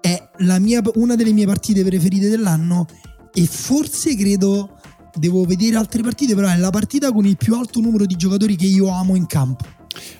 [0.00, 2.86] è mia, una delle mie partite preferite dell'anno
[3.32, 4.75] e forse credo
[5.16, 8.56] devo vedere altre partite, però è la partita con il più alto numero di giocatori
[8.56, 9.64] che io amo in campo.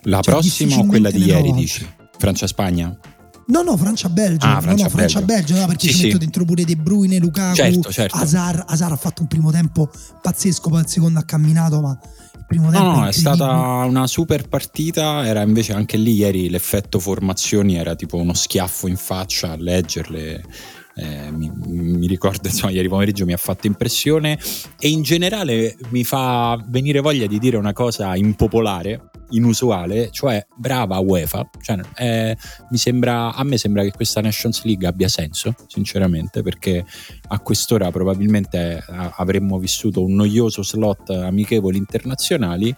[0.03, 1.87] La cioè, prossima o quella di ieri, dici?
[2.19, 2.97] Francia-Spagna?
[3.49, 4.47] No, no, Francia-Belgio.
[4.47, 6.07] Ah, Francia, no, no, Francia-Belgio, no, perché sì, ci sì.
[6.07, 8.17] metto dentro pure De Bruyne, Lukaku, certo, certo.
[8.17, 8.65] Azar.
[8.67, 9.89] Azar ha fatto un primo tempo
[10.21, 11.97] pazzesco, poi il secondo ha camminato, ma
[12.35, 16.51] il primo tempo No, no, è stata una super partita, era invece anche lì ieri
[16.51, 20.43] l'effetto formazioni era tipo uno schiaffo in faccia a leggerle
[20.97, 24.39] eh, mi, mi, ricordo, insomma, ieri pomeriggio mi ha fatto impressione
[24.79, 30.99] e in generale mi fa venire voglia di dire una cosa impopolare, inusuale, cioè brava
[30.99, 31.51] UEFA.
[31.61, 32.37] Cioè, eh,
[32.71, 36.85] mi sembra, a me sembra che questa Nations League abbia senso, sinceramente, perché
[37.29, 42.75] a quest'ora probabilmente eh, avremmo vissuto un noioso slot amichevoli internazionali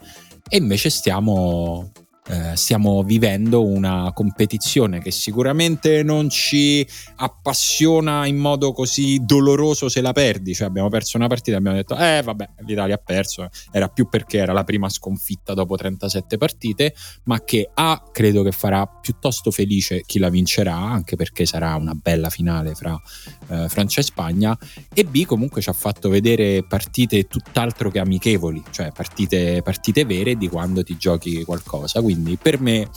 [0.48, 1.92] e invece stiamo
[2.28, 6.86] eh, stiamo vivendo una competizione che sicuramente non ci
[7.16, 10.54] appassiona in modo così doloroso se la perdi.
[10.54, 14.08] Cioè, abbiamo perso una partita e abbiamo detto, eh vabbè, l'Italia ha perso, era più
[14.08, 19.50] perché era la prima sconfitta dopo 37 partite, ma che A, credo che farà piuttosto
[19.50, 23.00] felice chi la vincerà, anche perché sarà una bella finale fra
[23.48, 24.58] eh, Francia e Spagna,
[24.92, 30.36] e B, comunque ci ha fatto vedere partite tutt'altro che amichevoli, cioè partite, partite vere
[30.36, 32.02] di quando ti giochi qualcosa.
[32.02, 32.88] Quindi quindi per me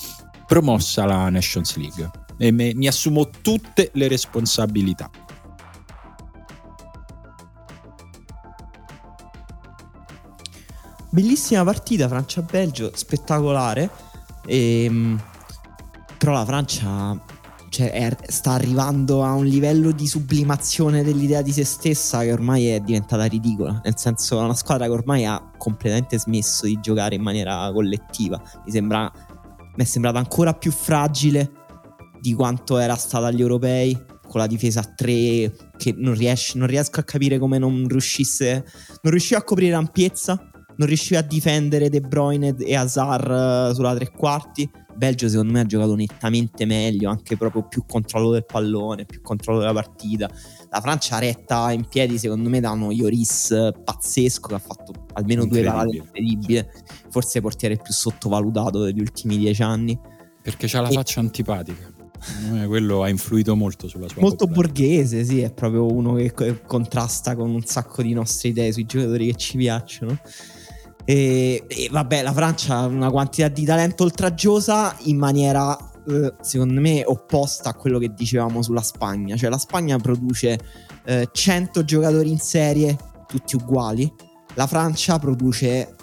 [0.48, 5.10] promossa la Nations League e me, mi assumo tutte le responsabilità.
[11.12, 13.90] Bellissima partita Francia-Belgio, spettacolare.
[14.46, 15.22] E, ehm,
[16.18, 17.20] però la Francia
[17.72, 22.68] cioè, è, sta arrivando a un livello di sublimazione dell'idea di se stessa che ormai
[22.68, 23.80] è diventata ridicola.
[23.82, 28.42] Nel senso, è una squadra che ormai ha completamente smesso di giocare in maniera collettiva.
[28.66, 29.10] Mi sembra.
[29.74, 31.50] Mi è sembrata ancora più fragile
[32.20, 33.98] di quanto era stata agli europei.
[34.28, 38.66] Con la difesa a 3 che non, riesce, non riesco a capire come non riuscisse.
[39.02, 40.52] Non riusciva a coprire ampiezza.
[40.76, 43.32] Non riusciva a difendere De Bruyne e Hazard
[43.72, 44.70] eh, sulla tre quarti
[45.02, 49.58] Belgio secondo me ha giocato nettamente meglio, anche proprio più controllo del pallone, più controllo
[49.58, 50.30] della partita.
[50.70, 55.48] La Francia retta in piedi secondo me da uno Ioris pazzesco che ha fatto almeno
[55.48, 56.64] due parate incredibili,
[57.10, 60.00] forse il portiere più sottovalutato degli ultimi dieci anni.
[60.40, 60.94] Perché ha la e...
[60.94, 61.92] faccia antipatica.
[62.68, 67.50] Quello ha influito molto sulla sua Molto borghese, sì, è proprio uno che contrasta con
[67.50, 70.20] un sacco di nostre idee sui giocatori che ci piacciono.
[71.06, 75.78] E, e, vabbè, la Francia ha una quantità di talento oltraggiosa in maniera,
[76.08, 79.36] eh, secondo me, opposta a quello che dicevamo sulla Spagna.
[79.36, 80.60] Cioè, la Spagna produce
[81.06, 82.98] eh, 100 giocatori in serie,
[83.28, 84.12] tutti uguali.
[84.56, 85.96] La Francia produce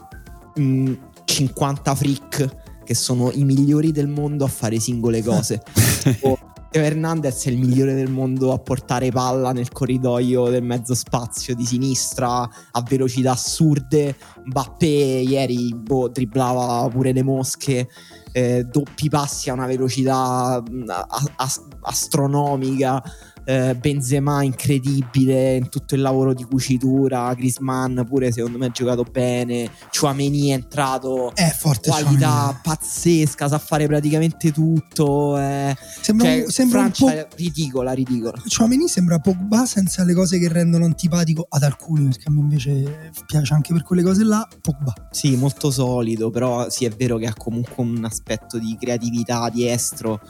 [0.55, 0.93] mh, mm,
[1.25, 5.63] 50 freak che sono i migliori del mondo a fare singole cose.
[6.03, 6.38] tipo
[6.71, 11.55] Teo Hernandez è il migliore del mondo a portare palla nel corridoio del mezzo spazio
[11.55, 14.15] di sinistra a velocità assurde.
[14.45, 17.89] Mbappé ieri boh, dribblava pure le mosche.
[18.33, 21.07] Eh, doppi passi a una velocità mm, a-
[21.37, 23.03] a- astronomica
[23.49, 29.05] eh, Benzema incredibile in tutto il lavoro di cucitura, Grisman pure secondo me ha giocato
[29.11, 32.59] bene, Chouameni è entrato, è forte qualità Chouameni.
[32.63, 35.75] pazzesca, sa fare praticamente tutto, eh.
[36.03, 38.43] sembra, cioè, un, sembra Francia un po' ridicola, ridicola.
[38.55, 43.13] Chouameni sembra Pogba senza le cose che rendono antipatico ad alcuni, perché a me invece
[43.25, 44.93] piace anche per quelle cose là, Pogba.
[45.11, 49.67] Sì, molto solido, però sì è vero che ha comunque un aspetto di creatività, di
[49.67, 50.21] estro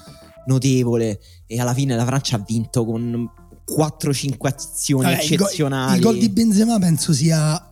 [0.48, 3.30] notevole e alla fine la Francia ha vinto con
[3.70, 5.96] 4-5 azioni Vabbè, eccezionali.
[5.96, 7.62] Il gol, il gol di Benzema penso sia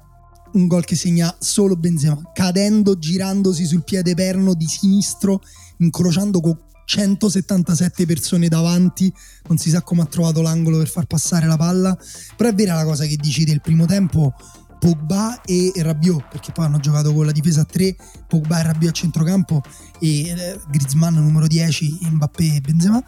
[0.52, 5.40] un gol che segna solo Benzema, cadendo, girandosi sul piede perno di sinistro,
[5.78, 9.12] incrociando con 177 persone davanti,
[9.48, 11.98] non si sa come ha trovato l'angolo per far passare la palla,
[12.36, 14.34] però è vera la cosa che dici del primo tempo,
[14.78, 17.96] Pogba e Rabiot, perché poi hanno giocato con la difesa a 3,
[18.26, 19.62] Pogba e Rabiot a centrocampo
[19.98, 23.02] e eh, Griezmann numero 10, Mbappé e Benzema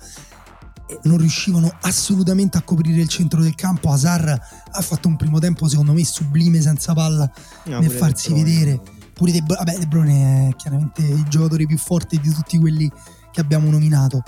[1.02, 3.90] non riuscivano assolutamente a coprire il centro del campo.
[3.90, 7.30] Hazard ha fatto un primo tempo secondo me sublime senza palla
[7.64, 8.80] no, nel farsi vedere.
[9.12, 12.90] Pure De, vabbè, De Bruyne è chiaramente il giocatore più forte di tutti quelli
[13.32, 14.22] che abbiamo nominato.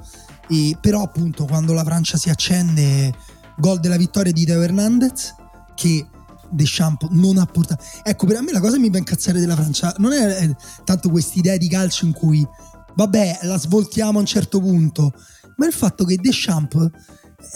[0.49, 3.15] E, però appunto quando la Francia si accende,
[3.57, 5.35] gol della vittoria di Teo Hernandez
[5.75, 6.07] che
[6.51, 7.85] Deschamps non ha portato.
[8.03, 11.11] Ecco, per me la cosa che mi fa incazzare della Francia non è, è tanto
[11.11, 12.47] questa idea di calcio in cui,
[12.95, 15.13] vabbè, la svoltiamo a un certo punto,
[15.57, 16.91] ma il fatto che Deschamps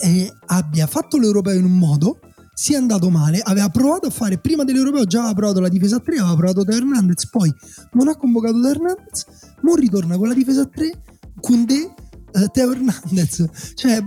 [0.03, 2.19] eh, abbia fatto l'europeo in un modo,
[2.55, 6.01] sia andato male, aveva provato a fare prima dell'europeo, già aveva provato la difesa a
[6.01, 7.53] 3, aveva provato da Hernandez, poi
[7.93, 9.27] non ha convocato da Hernandez,
[9.63, 11.03] ora ritorna con la difesa a 3,
[11.41, 12.04] Koundé uh,
[12.53, 13.73] Teo Hernandez.
[13.75, 14.03] Cioè,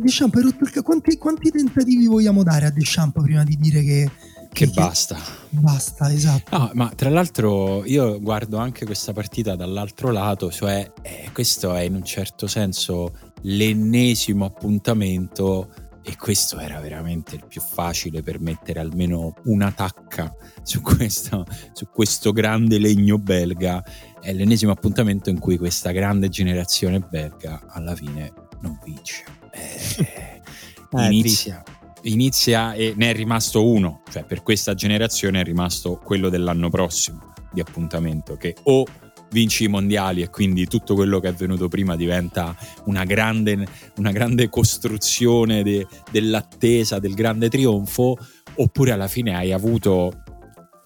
[0.00, 4.10] Deschamps hai rotto il quanti, quanti tentativi vogliamo dare a Deschamps prima di dire che
[4.52, 5.18] che, che basta.
[5.50, 6.56] Basta, esatto.
[6.56, 11.82] No, ma tra l'altro io guardo anche questa partita dall'altro lato, cioè eh, questo è
[11.82, 13.12] in un certo senso
[13.42, 15.68] l'ennesimo appuntamento
[16.08, 21.44] e questo era veramente il più facile per mettere almeno una tacca su questo,
[21.74, 23.84] su questo grande legno belga.
[24.18, 28.32] È l'ennesimo appuntamento in cui questa grande generazione belga alla fine
[28.62, 29.22] non vince.
[29.52, 30.40] Eh,
[30.98, 31.62] eh, inizia,
[32.04, 37.34] inizia e ne è rimasto uno, cioè per questa generazione è rimasto quello dell'anno prossimo
[37.52, 38.86] di appuntamento che o
[39.30, 43.66] vinci i mondiali e quindi tutto quello che è venuto prima diventa una grande,
[43.96, 48.16] una grande costruzione de, dell'attesa, del grande trionfo,
[48.56, 50.22] oppure alla fine hai avuto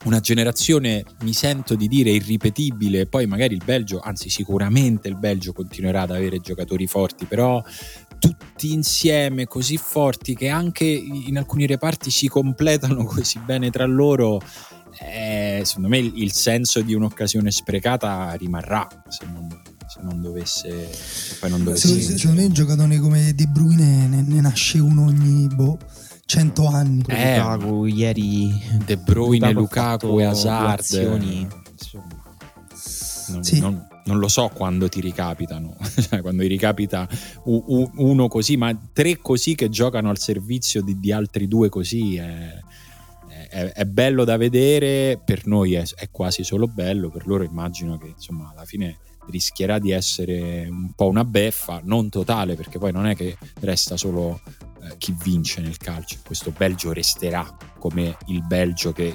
[0.05, 3.07] una generazione, mi sento di dire, irripetibile.
[3.07, 7.63] Poi magari il Belgio, anzi sicuramente il Belgio continuerà ad avere giocatori forti, però
[8.19, 14.41] tutti insieme così forti che anche in alcuni reparti si completano così bene tra loro.
[15.05, 19.49] Eh, secondo me il, il, senso di un'occasione sprecata rimarrà se non,
[19.87, 24.07] se non dovesse, se poi non dovesse secondo, secondo me un giocatore come De Bruyne
[24.07, 25.79] ne, ne nasce uno ogni boh
[26.25, 27.03] 100 anni.
[27.09, 30.81] Eh, Lukaku, ieri De Bruyne, Lukaku e Hazard.
[30.81, 32.23] Insomma,
[33.29, 33.61] non, sì.
[33.61, 35.77] non, non, lo so quando ti ricapitano,
[36.09, 37.07] cioè, quando ti ricapita
[37.45, 42.17] uno così, ma tre così che giocano al servizio di, di altri due così.
[42.17, 42.61] È,
[43.53, 47.99] è, è, bello da vedere, per noi è, è, quasi solo bello, per loro immagino
[47.99, 48.97] che insomma alla fine
[49.29, 53.99] rischierà di essere un po' una beffa, non totale perché poi non è che resta
[53.99, 54.41] solo
[54.83, 56.17] eh, chi vince nel calcio.
[56.25, 57.47] Questo Belgio resterà
[57.79, 59.15] come il Belgio che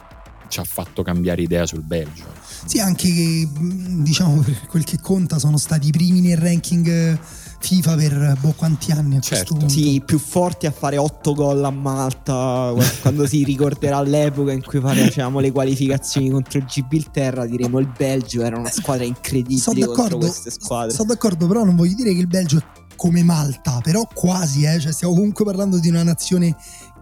[0.50, 2.26] ci ha fatto cambiare idea sul Belgio.
[2.66, 7.20] Sì, anche diciamo per quel che conta sono stati i primi nel ranking
[7.60, 9.56] FIFA per boh, quanti anni a certo.
[9.56, 9.74] questo punto.
[9.74, 14.80] Sì, più forti a fare 8 gol a Malta quando si ricorderà l'epoca in cui
[14.80, 20.18] facevamo le qualificazioni contro il Gibilterra diremo il Belgio era una squadra incredibile sono contro
[20.18, 20.94] queste squadre.
[20.94, 22.64] Sono d'accordo, però non voglio dire che il Belgio è
[22.98, 24.80] come Malta, però quasi, eh?
[24.80, 26.56] cioè, stiamo comunque parlando di una nazione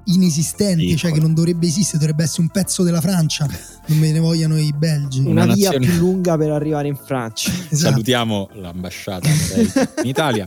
[0.06, 3.48] inesistente, sì, cioè che non dovrebbe esistere, dovrebbe essere un pezzo della Francia,
[3.88, 5.20] non me ne vogliono i belgi.
[5.20, 5.86] Una, una via nazione...
[5.88, 7.52] più lunga per arrivare in Francia.
[7.76, 7.92] Esatto.
[7.92, 9.28] Salutiamo l'ambasciata
[10.04, 10.46] in Italia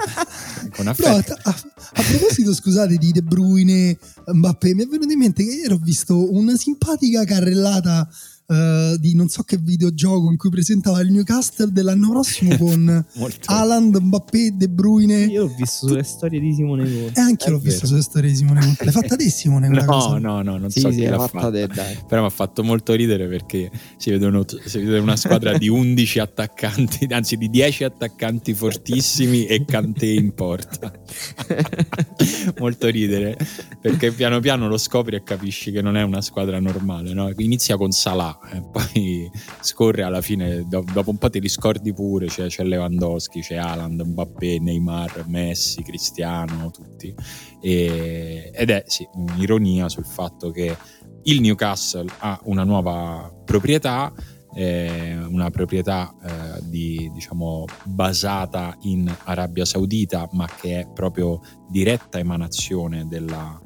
[0.74, 1.34] con affetto.
[1.34, 5.50] No, a, a, proposito, scusate, di De Bruyne, Mbappé, mi è venuto in mente che
[5.50, 8.08] ieri ho visto una simpatica carrellata
[8.48, 13.04] uh, di non so che videogioco in cui presentava il Newcastle dell'anno prossimo con
[13.44, 15.24] Haaland, Mbappé, De Bruyne.
[15.24, 17.20] Io l'ho visto sulle storie di Simone Conte.
[17.20, 17.70] E anche io l'ho vero.
[17.70, 18.84] visto sulle storie di Simone Conte.
[18.84, 19.68] L'hai fatta te Simone?
[19.68, 20.18] no, cosa?
[20.18, 21.40] no, no, non sì, so sì, chi l'ha fatta.
[21.40, 21.50] fatta.
[21.50, 21.98] Te, dai.
[22.06, 25.68] Però mi ha fatto molto ridere perché si vede, uno, si vede una squadra di
[25.68, 30.92] 11 attaccanti, anzi di 10 attaccanti fortissimi e Cante in porta.
[32.58, 33.36] molto ridere
[33.80, 37.12] perché piano piano lo scopri e capisci che non è una squadra normale.
[37.12, 37.30] No?
[37.36, 39.30] Inizia con Salah e poi
[39.60, 44.58] scorre alla fine, dopo un po' ti riscordi pure, cioè, c'è Lewandowski, c'è Haaland, Mbappé,
[44.58, 47.14] Neymar, Messi, Cristiano, tutti.
[47.60, 50.76] E, ed è sì, un'ironia sul fatto che
[51.24, 54.12] il Newcastle ha una nuova proprietà,
[54.54, 62.18] eh, una proprietà eh, di, diciamo, basata in Arabia Saudita, ma che è proprio diretta
[62.18, 63.60] emanazione della,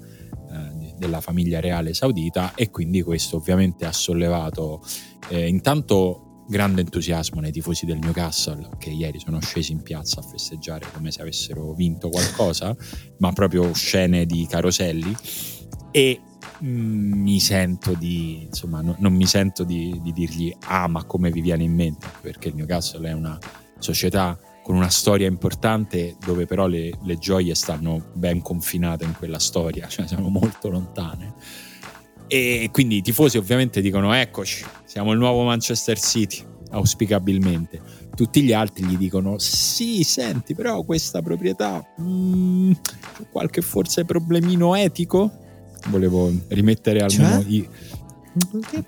[1.03, 4.81] della famiglia reale saudita e quindi questo ovviamente ha sollevato
[5.31, 10.23] eh, intanto grande entusiasmo nei tifosi del Newcastle che ieri sono scesi in piazza a
[10.23, 12.77] festeggiare come se avessero vinto qualcosa,
[13.19, 15.15] ma proprio scene di caroselli.
[15.91, 16.21] E
[16.63, 21.31] mm, mi sento di insomma no, non mi sento di, di dirgli ah ma come
[21.31, 22.07] vi viene in mente?
[22.21, 23.39] Perché il Newcastle è una
[23.79, 29.39] società con una storia importante dove però le, le, gioie stanno ben confinate in quella
[29.39, 31.35] storia, cioè sono molto lontane.
[32.29, 37.81] E quindi i tifosi ovviamente dicono eccoci, siamo il nuovo Manchester City, auspicabilmente.
[38.15, 42.73] Tutti gli altri gli dicono sì, senti, però questa proprietà, mm,
[43.31, 45.31] qualche forse problemino etico?
[45.89, 47.51] Volevo rimettere almeno cioè?
[47.51, 47.69] i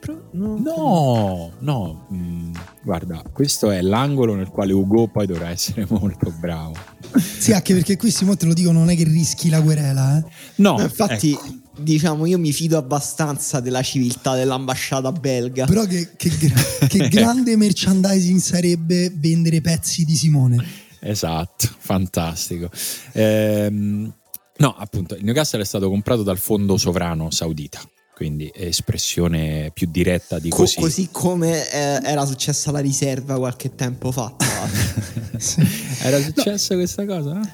[0.00, 5.86] Pro- no, no, no mm, guarda, questo è l'angolo nel quale Ugo poi dovrà essere
[5.90, 6.74] molto bravo.
[7.18, 10.24] Sì, anche perché qui Simone te lo dico, non è che rischi la querela, eh?
[10.56, 11.54] No, infatti, ecco.
[11.78, 15.66] diciamo, io mi fido abbastanza della civiltà dell'ambasciata belga.
[15.66, 20.64] Però che, che, gra- che grande merchandising sarebbe vendere pezzi di Simone.
[21.00, 22.70] Esatto, fantastico.
[23.12, 24.10] Ehm,
[24.56, 30.38] no, appunto, il Newcastle è stato comprato dal fondo sovrano saudita quindi espressione più diretta
[30.38, 30.76] di così.
[30.76, 34.34] così come eh, era successa la riserva qualche tempo fa.
[36.02, 36.80] Era successa no.
[36.80, 37.32] questa cosa?
[37.32, 37.50] No?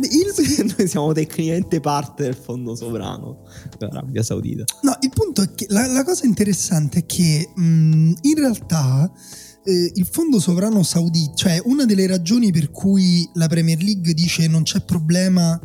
[0.00, 0.74] Il...
[0.76, 3.44] Noi siamo tecnicamente parte del fondo sovrano
[3.78, 4.64] dell'Arabia Saudita.
[4.82, 9.10] No, il punto è che la, la cosa interessante è che mh, in realtà
[9.64, 14.48] eh, il fondo sovrano saudita, cioè una delle ragioni per cui la Premier League dice
[14.48, 15.60] non c'è problema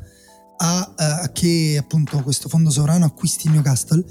[0.57, 4.03] a, a che appunto questo fondo sovrano acquisti Newcastle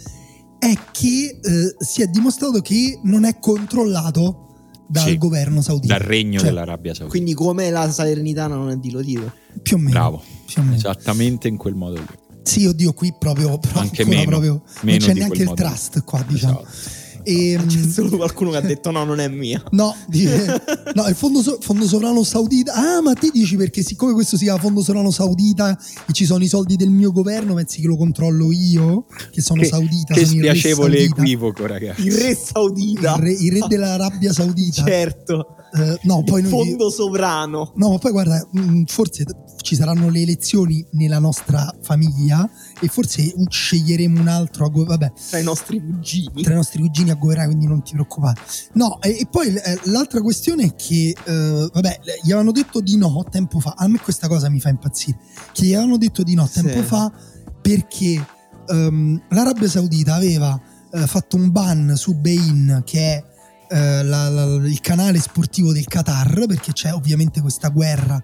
[0.64, 4.44] è che eh, si è dimostrato che non è controllato
[4.86, 5.96] dal sì, governo saudita.
[5.96, 7.10] Dal regno cioè, dell'Arabia Saudita.
[7.10, 9.32] Quindi come la Salernitana non è di Lotito.
[9.62, 9.90] Più o meno.
[9.90, 10.22] Bravo.
[10.46, 10.76] Più o meno.
[10.76, 12.06] Esattamente in quel modo lì.
[12.42, 16.24] Sì, oddio, qui proprio, però Anche meno, proprio meno non c'è neanche il trust qua,
[16.26, 16.62] diciamo.
[16.62, 17.02] Esatto.
[17.24, 19.62] E, C'è mm, solo qualcuno che ha detto no, non è mia.
[19.70, 20.62] No, dice,
[20.94, 22.74] no il fondo, so, fondo, sovrano saudita.
[22.74, 26.44] Ah, ma te dici perché siccome questo si chiama fondo sovrano saudita e ci sono
[26.44, 29.06] i soldi del mio governo, pensi che lo controllo io?
[29.30, 30.14] Che sono che, saudita.
[30.14, 32.06] Che spiacevole equivoco, ragazzi.
[32.06, 33.14] Il re saudita.
[33.16, 34.84] Il re, il re dell'Arabia Saudita.
[34.84, 35.56] certo.
[35.74, 37.72] Uh, no, poi il fondo sovrano.
[37.74, 39.24] No, ma poi guarda, mm, forse
[39.60, 42.48] ci saranno le elezioni nella nostra famiglia
[42.80, 46.42] e forse sceglieremo un altro vabbè, tra i nostri cugini.
[46.42, 48.40] Tra i nostri cugini a governare, quindi non ti preoccupare.
[48.74, 52.96] No, e, e poi eh, l'altra questione è che, eh, vabbè, gli avevano detto di
[52.96, 53.74] no tempo fa.
[53.76, 55.18] A me questa cosa mi fa impazzire.
[55.52, 56.82] Che gli avevano detto di no tempo sì.
[56.82, 57.12] fa
[57.60, 58.26] perché
[58.68, 60.60] um, l'Arabia Saudita aveva
[60.90, 63.24] uh, fatto un ban su Bein, che è
[63.70, 68.22] uh, la, la, il canale sportivo del Qatar, perché c'è ovviamente questa guerra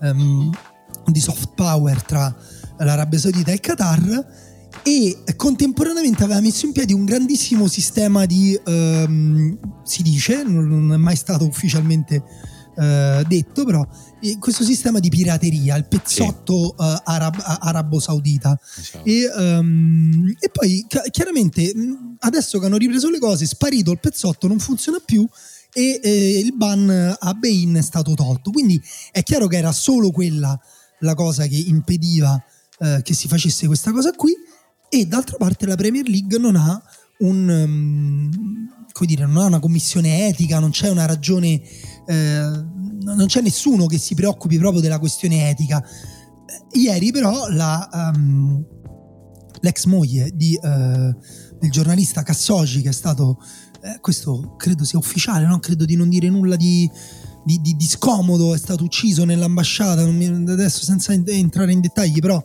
[0.00, 0.50] um,
[1.06, 2.34] di soft power tra
[2.78, 4.48] l'Arabia Saudita e il Qatar
[4.82, 10.96] e contemporaneamente aveva messo in piedi un grandissimo sistema di, um, si dice, non è
[10.96, 12.22] mai stato ufficialmente
[12.76, 13.86] uh, detto, però
[14.38, 16.84] questo sistema di pirateria, il pezzotto sì.
[16.84, 18.58] uh, arab- arabo-saudita.
[18.78, 19.04] Esatto.
[19.04, 21.72] E, um, e, poi chiaramente
[22.20, 25.26] adesso che hanno ripreso le cose, sparito il pezzotto, non funziona più
[25.72, 28.50] e eh, il ban a Bain è stato tolto.
[28.50, 30.58] Quindi è chiaro che era solo quella
[31.00, 32.42] la cosa che impediva
[32.78, 34.34] eh, che si facesse questa cosa qui
[34.90, 36.82] e d'altra parte la Premier League non ha
[37.20, 38.30] un um,
[38.92, 41.62] come dire, non ha una commissione etica, non c'è una ragione
[42.06, 42.64] eh,
[43.02, 45.82] non c'è nessuno che si preoccupi proprio della questione etica.
[46.72, 48.64] Ieri però la, um,
[49.60, 51.16] l'ex moglie di, uh,
[51.58, 53.38] del giornalista Cassogi che è stato
[53.82, 55.58] eh, questo credo sia ufficiale, no?
[55.58, 56.90] credo di non dire nulla di,
[57.44, 62.44] di, di, di scomodo, è stato ucciso nell'ambasciata, mi, adesso senza entrare in dettagli, però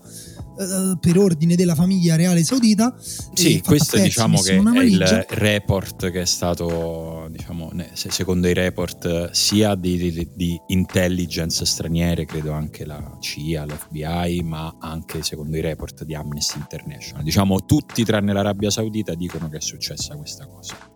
[0.58, 2.96] eh, per ordine della famiglia reale saudita.
[3.34, 9.32] Sì, questo pezzi, diciamo che è il report che è stato, diciamo, secondo i report
[9.32, 15.62] sia di, di, di, intelligence straniere, credo anche la CIA, l'FBI, ma anche secondo i
[15.62, 17.24] report di Amnesty International.
[17.24, 20.94] Diciamo tutti tranne l'Arabia Saudita dicono che è successa questa cosa.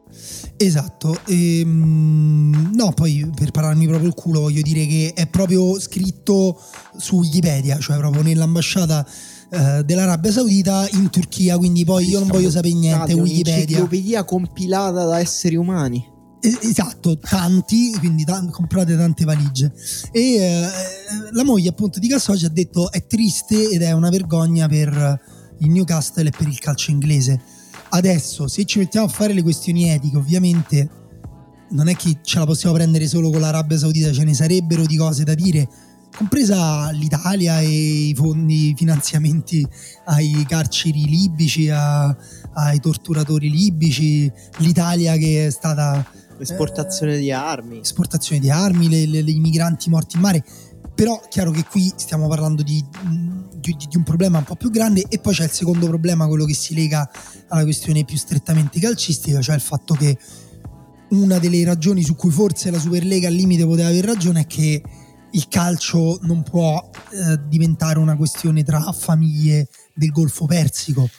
[0.57, 6.59] Esatto, ehm, no, poi per pararmi proprio il culo voglio dire che è proprio scritto
[6.97, 9.07] su Wikipedia, cioè proprio nell'ambasciata
[9.51, 13.53] eh, dell'Arabia Saudita in Turchia, quindi poi io non voglio sapere niente, Wikipedia.
[13.53, 16.17] Un'enciclopedia compilata da esseri umani.
[16.41, 19.73] Esatto, tanti, quindi t- comprate tante valigie.
[20.11, 20.67] E eh,
[21.31, 25.19] la moglie appunto di Cassoci ha detto è triste ed è una vergogna per
[25.59, 27.41] il Newcastle e per il calcio inglese.
[27.89, 30.89] Adesso, se ci mettiamo a fare le questioni etiche, ovviamente
[31.71, 34.95] non è che ce la possiamo prendere solo con l'Arabia Saudita, ce ne sarebbero di
[34.95, 35.67] cose da dire
[36.15, 39.65] compresa l'Italia e i fondi, i finanziamenti
[40.05, 42.15] ai carceri libici, a,
[42.53, 46.05] ai torturatori libici, l'Italia che è stata...
[46.37, 47.79] L'esportazione eh, di armi.
[47.79, 50.43] Esportazione di armi, le, le, le, i migranti morti in mare.
[50.95, 52.83] Però chiaro che qui stiamo parlando di,
[53.55, 56.43] di, di, un problema un po' più grande e poi c'è il secondo problema, quello
[56.43, 57.09] che si lega
[57.47, 60.17] alla questione più strettamente calcistica, cioè il fatto che
[61.11, 64.81] una delle ragioni su cui forse la Superlega al limite poteva aver ragione è che
[65.31, 71.09] il calcio non può eh, diventare una questione tra famiglie del Golfo Persico.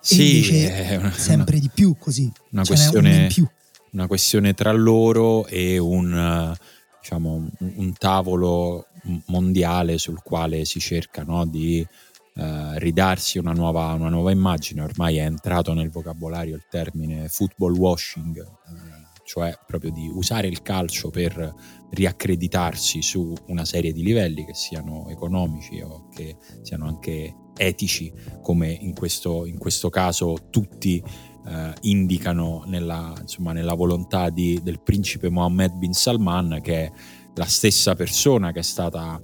[0.00, 2.30] Sì, è una, sempre una, di più così.
[2.50, 3.46] Una questione, più.
[3.92, 6.56] una questione, tra loro e un,
[7.00, 8.86] diciamo, un, tavolo
[9.26, 11.86] mondiale sul quale si cerca no, di
[12.34, 12.42] uh,
[12.76, 14.80] ridarsi una nuova, una nuova, immagine.
[14.80, 18.99] Ormai è entrato nel vocabolario il termine football washing, uh,
[19.30, 21.54] cioè proprio di usare il calcio per
[21.90, 28.12] riaccreditarsi su una serie di livelli che siano economici o che siano anche etici,
[28.42, 31.00] come in questo, in questo caso tutti
[31.46, 36.92] eh, indicano nella, insomma, nella volontà di, del principe Mohammed bin Salman, che è
[37.36, 39.20] la stessa persona che è stata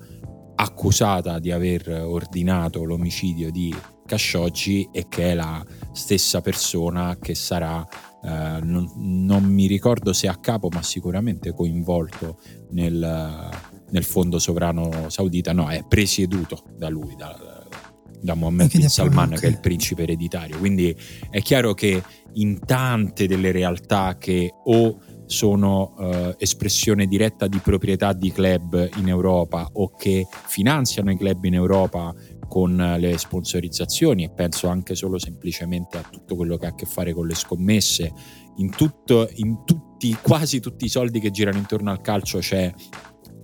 [0.54, 3.74] accusata di aver ordinato l'omicidio di
[4.06, 7.84] Khashoggi e che è la stessa persona che sarà
[8.22, 12.38] eh, non, non, mi ricordo se a capo, ma sicuramente coinvolto
[12.70, 13.50] nel,
[13.90, 17.64] nel fondo sovrano saudita, no, è presieduto da lui, da,
[18.20, 20.58] da Mohammed bin Salman, che è il principe ereditario.
[20.58, 20.96] Quindi
[21.30, 22.02] è chiaro che
[22.34, 29.08] in tante delle realtà che o sono eh, espressione diretta di proprietà di club in
[29.08, 32.14] Europa o che finanziano i club in Europa
[32.48, 36.86] con le sponsorizzazioni e penso anche solo semplicemente a tutto quello che ha a che
[36.86, 38.12] fare con le scommesse.
[38.56, 42.72] In, tutto, in tutti, quasi tutti i soldi che girano intorno al calcio c'è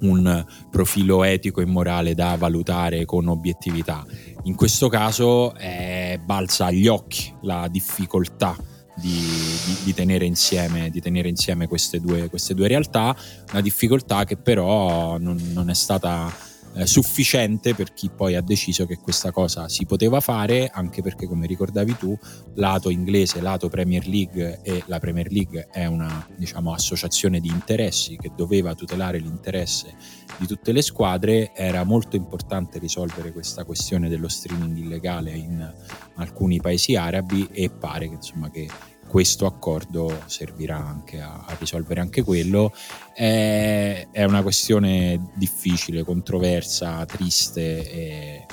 [0.00, 4.04] un profilo etico e morale da valutare con obiettività.
[4.44, 8.56] In questo caso è balza agli occhi la difficoltà
[8.96, 13.16] di, di, di, tenere, insieme, di tenere insieme queste due, queste due realtà,
[13.50, 16.30] una difficoltà che però non, non è stata
[16.74, 21.26] eh, sufficiente per chi poi ha deciso che questa cosa si poteva fare, anche perché
[21.26, 22.16] come ricordavi tu,
[22.54, 28.16] lato inglese, lato Premier League e la Premier League è una diciamo, associazione di interessi
[28.16, 29.94] che doveva tutelare l'interesse
[30.38, 35.74] di tutte le squadre, era molto importante risolvere questa questione dello streaming illegale in
[36.16, 38.68] alcuni paesi arabi e pare che, insomma, che
[39.12, 42.72] questo accordo servirà anche a, a risolvere anche quello.
[43.12, 48.46] È, è, una questione difficile, controversa, triste e,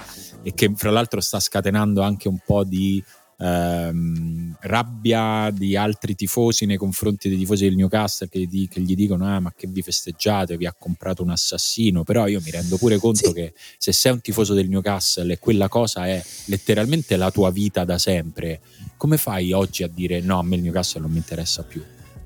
[0.43, 3.01] e, che fra l'altro sta scatenando anche un po' di
[3.39, 8.95] ehm, rabbia di altri tifosi nei confronti dei tifosi del Newcastle che, di, che gli
[8.95, 12.77] dicono ah, ma che vi festeggiate, vi ha comprato un assassino, però io mi rendo
[12.77, 13.33] pure conto sì.
[13.33, 17.85] che se sei un tifoso del Newcastle e quella cosa è letteralmente la tua vita
[17.85, 18.61] da sempre,
[18.97, 21.81] come fai oggi a dire no, a me il Newcastle non mi interessa più?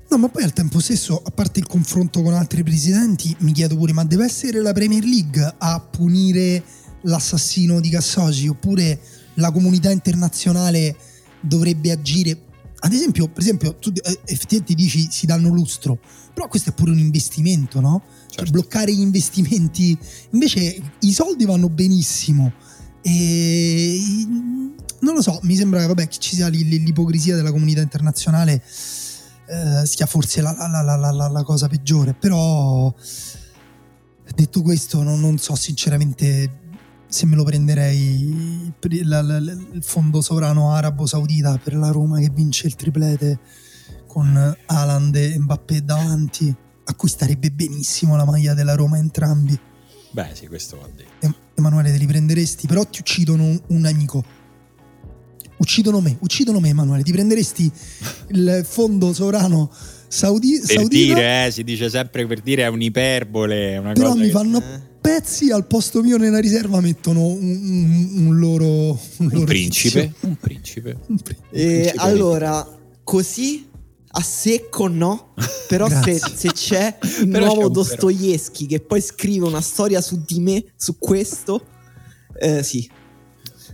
[0.06, 3.76] No, ma poi al tempo stesso, a parte il confronto con altri presidenti, mi chiedo
[3.76, 6.62] pure, ma deve essere la Premier League a punire
[7.02, 9.00] l'assassino di Cassosi oppure
[9.34, 10.96] la comunità internazionale
[11.40, 12.38] dovrebbe agire.
[12.80, 15.98] Ad esempio, per esempio, tu eh, effettivamente dici si danno lustro,
[16.32, 18.02] però questo è pure un investimento, no?
[18.04, 18.44] Cioè, certo.
[18.44, 19.96] Cioè, bloccare gli investimenti.
[20.30, 22.52] Invece i soldi vanno benissimo.
[23.02, 24.00] E
[25.00, 28.62] non lo so, mi sembra vabbè, che ci sia l'ipocrisia della comunità internazionale
[29.46, 32.92] eh, sia forse la, la, la, la, cosa peggiore, però
[34.34, 36.62] detto questo non, non so sinceramente
[37.14, 42.74] se me lo prenderei il fondo sovrano arabo saudita per la Roma che vince il
[42.74, 43.38] triplete
[44.08, 46.52] con Haaland e Mbappé davanti
[46.86, 49.56] a cui starebbe benissimo la maglia della Roma entrambi.
[50.10, 51.36] Beh sì questo va detto.
[51.54, 52.66] Emanuele te li prenderesti?
[52.66, 54.24] Però ti uccidono un, amico.
[55.58, 57.04] Uccidono me uccidono me Emanuele.
[57.04, 57.72] Ti prenderesti
[58.30, 59.70] il fondo sovrano
[60.08, 61.14] Saudi, per saudita?
[61.14, 64.32] dire eh, si dice sempre per dire è un'iperbole una però cosa mi che...
[64.32, 69.28] fanno eh pezzi al posto mio nella riserva mettono un, un, un loro, un, un
[69.30, 70.14] loro principe.
[70.20, 70.96] Un principe.
[71.08, 72.66] Un pri- e allora,
[73.02, 73.68] così
[74.06, 75.34] a secco no,
[75.68, 80.64] però se, se, c'è il nuovo Dostoevsky che poi scrive una storia su di me,
[80.74, 81.66] su questo,
[82.40, 82.90] eh, sì.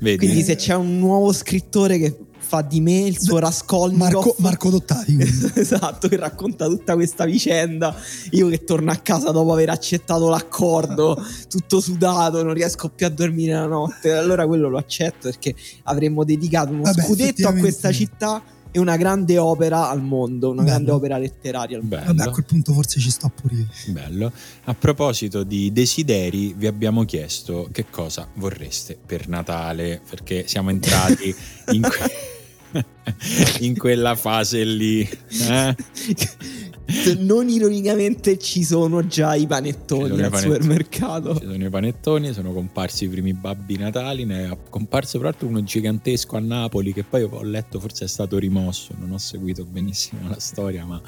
[0.01, 0.17] Vedi?
[0.17, 4.71] Quindi se c'è un nuovo scrittore che fa di me il suo Raskolnikov Marco, Marco
[4.71, 5.17] Dottari
[5.55, 7.95] esatto che racconta tutta questa vicenda.
[8.31, 13.11] Io che torno a casa dopo aver accettato l'accordo tutto sudato non riesco più a
[13.11, 14.13] dormire la notte.
[14.13, 18.43] Allora quello lo accetto perché avremmo dedicato uno Vabbè, scudetto a questa città
[18.73, 20.75] e una grande opera al mondo, una Bello.
[20.75, 22.05] grande opera letteraria al mondo.
[22.05, 23.67] Vabbè, a quel punto forse ci sto pure io.
[23.87, 24.33] Bello.
[24.65, 31.35] A proposito di desideri, vi abbiamo chiesto che cosa vorreste per Natale, perché siamo entrati
[31.73, 31.83] in...
[31.83, 32.39] Que-
[33.61, 35.01] in quella fase lì.
[35.01, 35.77] Eh?
[37.19, 40.43] non ironicamente ci sono già i panettoni al panettoni.
[40.43, 41.39] supermercato.
[41.39, 45.49] Ci sono i panettoni, sono comparsi i primi babbi natali, ne è comparso tra l'altro
[45.49, 49.65] uno gigantesco a Napoli che poi ho letto forse è stato rimosso, non ho seguito
[49.65, 51.01] benissimo la storia, ma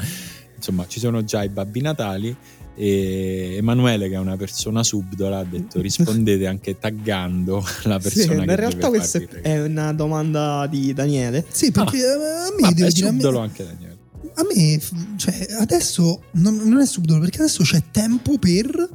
[0.56, 2.36] insomma ci sono già i babbi natali
[2.74, 8.48] e Emanuele che è una persona subdola ha detto rispondete anche taggando la persona sì,
[8.48, 13.38] in realtà questa è una domanda di Daniele sì perché ah, a me Vabbè, subdolo
[13.40, 13.91] me, anche Daniele
[14.34, 14.80] a me
[15.16, 18.88] cioè, adesso non, non, è subdolo perché adesso c'è tempo per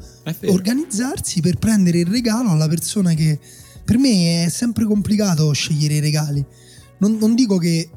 [0.45, 3.39] organizzarsi per prendere il regalo alla persona che
[3.83, 6.45] per me è sempre complicato scegliere i regali
[6.99, 7.89] non, non dico che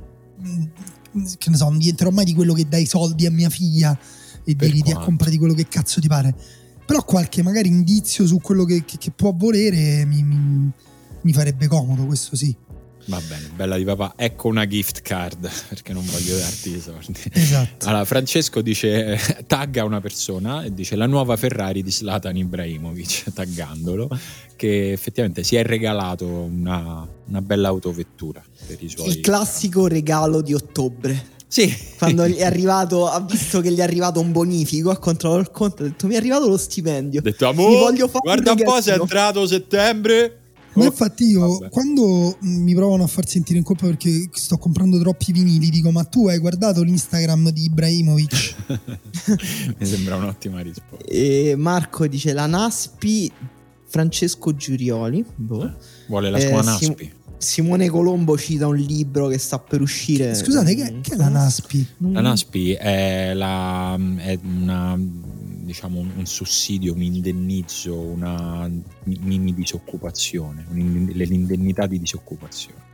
[1.38, 3.98] che ne so non diventerò mai di quello che dai soldi a mia figlia
[4.44, 6.34] e per dirgli a comprare quello che cazzo ti pare.
[6.86, 10.70] Però qualche magari indizio su quello che, che, che può volere mi, mi,
[11.22, 12.54] mi farebbe comodo, questo sì.
[13.06, 14.14] Va bene, bella di papà.
[14.16, 17.20] Ecco una gift card perché non voglio darti i soldi.
[17.32, 17.88] Esatto.
[17.88, 24.08] Allora, Francesco dice: tagga una persona e dice la nuova Ferrari di Slatan Ibrahimovic, taggandolo,
[24.56, 29.08] che effettivamente si è regalato una, una bella autovettura per i suoi.
[29.08, 31.38] Il classico regalo di ottobre.
[31.48, 31.74] Sì.
[31.98, 35.50] Quando gli è arrivato, ha visto che gli è arrivato un bonifico, ha controllato il
[35.50, 37.18] conto, ha detto mi è arrivato lo stipendio.
[37.18, 40.39] Ha detto amore, guarda un po' se è entrato settembre.
[40.74, 41.68] Ma oh, infatti io vabbè.
[41.68, 46.04] quando mi provano a far sentire in colpa perché sto comprando troppi vinili, dico ma
[46.04, 48.54] tu hai guardato l'Instagram di Ibrahimovic?
[49.78, 51.04] mi sembra un'ottima risposta.
[51.06, 53.30] E Marco dice la Naspi
[53.86, 55.24] Francesco Giurioli.
[55.34, 55.66] Boh.
[55.66, 55.72] Eh,
[56.06, 56.84] vuole la sua eh, Naspi.
[56.84, 60.34] Sim- Simone Colombo cita un libro che sta per uscire.
[60.34, 61.86] Scusate, che, che è la NASPI?
[62.12, 64.98] La NASPI è, la, è una,
[65.70, 68.68] diciamo, un, sussidio, un indennizzo, una
[69.04, 72.88] mini disoccupazione, le indennità di disoccupazione.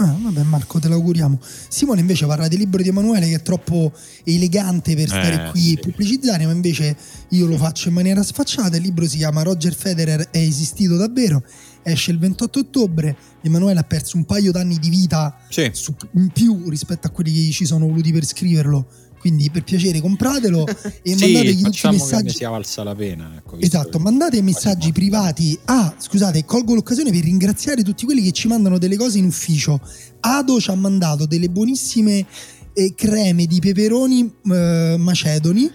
[0.00, 1.38] Ah, vabbè, Marco, te l'auguriamo.
[1.68, 3.92] Simone invece parla del libro di Emanuele che è troppo
[4.24, 5.72] elegante per stare Eh, qui sì.
[5.74, 6.96] e pubblicizzare, ma invece
[7.30, 8.76] io lo faccio in maniera sfacciata.
[8.76, 11.42] Il libro si chiama Roger Federer è esistito davvero,
[11.82, 13.16] esce il 28 ottobre.
[13.42, 15.68] Emanuele ha perso un paio d'anni di vita Sì.
[15.72, 18.86] su- in più rispetto a quelli che ci sono voluti per scriverlo.
[19.18, 20.64] Quindi per piacere compratelo
[21.02, 22.34] e Sì, mandategli tutti i facciamo che messaggi.
[22.34, 23.32] sia valsa la pena.
[23.36, 25.58] Ecco, Esatto, mandate messaggi privati.
[25.66, 29.80] Ah, scusate, colgo l'occasione per ringraziare tutti quelli che ci mandano delle cose in ufficio.
[30.20, 32.24] Ado ci ha mandato delle buonissime
[32.72, 35.68] eh, creme di peperoni eh, macedoni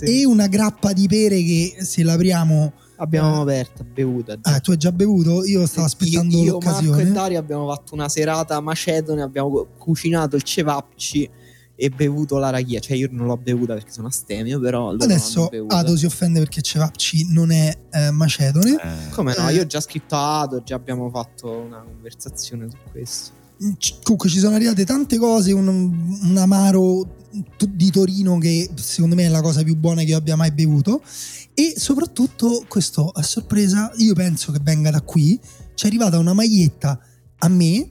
[0.00, 2.72] e una grappa di pere che se l'apriamo...
[2.98, 4.40] Abbiamo aperta, bevuta.
[4.40, 4.54] già.
[4.54, 5.44] Ah, tu hai già bevuto?
[5.44, 7.02] Io stavo aspettando io, io, Marco l'occasione.
[7.02, 11.28] e Dario abbiamo fatto una serata macedone, abbiamo cu- cucinato il cevapci
[11.76, 12.80] e bevuto la rachia.
[12.80, 15.50] Cioè io non l'ho bevuta perché sono astemio, però Adesso.
[15.68, 18.70] Ado si offende perché Cevapci non è eh, macedone.
[18.82, 19.48] Eh, Come no?
[19.48, 19.54] Eh.
[19.54, 23.30] Io ho già scritto a Ado, già abbiamo fatto una conversazione su questo.
[23.78, 27.06] C- Comunque ci sono arrivate tante cose, un, un amaro
[27.56, 30.52] t- di Torino che secondo me è la cosa più buona che io abbia mai
[30.52, 31.02] bevuto
[31.54, 35.40] e soprattutto questo a sorpresa io penso che venga da qui
[35.74, 37.00] ci è arrivata una maglietta
[37.38, 37.88] a me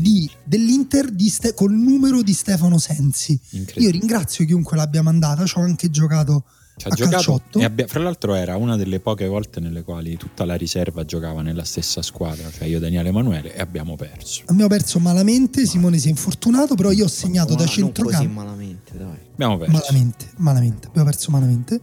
[0.00, 3.38] di- dell'Inter di Ste- col numero di Stefano Sensi
[3.76, 6.44] io ringrazio chiunque l'abbia mandata ci ho anche giocato
[6.76, 7.58] Ci ha a giocato calciotto.
[7.60, 11.42] e abbia- fra l'altro era una delle poche volte nelle quali tutta la riserva giocava
[11.42, 14.42] nella stessa squadra, cioè io Daniele Emanuele e abbiamo perso.
[14.46, 17.80] abbiamo perso malamente Simone si è infortunato però io ho segnato da Ma non così
[17.80, 19.16] centrocampo malamente, dai.
[19.32, 19.72] Abbiamo perso.
[19.76, 21.80] malamente malamente abbiamo perso malamente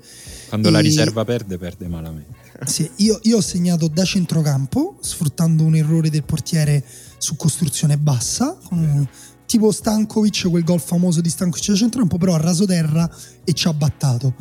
[0.49, 2.43] Quando la E- riserva perde, perde malamente.
[2.63, 6.85] Sì, io, io ho segnato da centrocampo, sfruttando un errore del portiere
[7.17, 9.07] su costruzione bassa, con-
[9.45, 13.09] tipo Stankovic, quel gol famoso di Stankovic da centrocampo, però a rasoterra
[13.43, 14.35] e ci ha battato.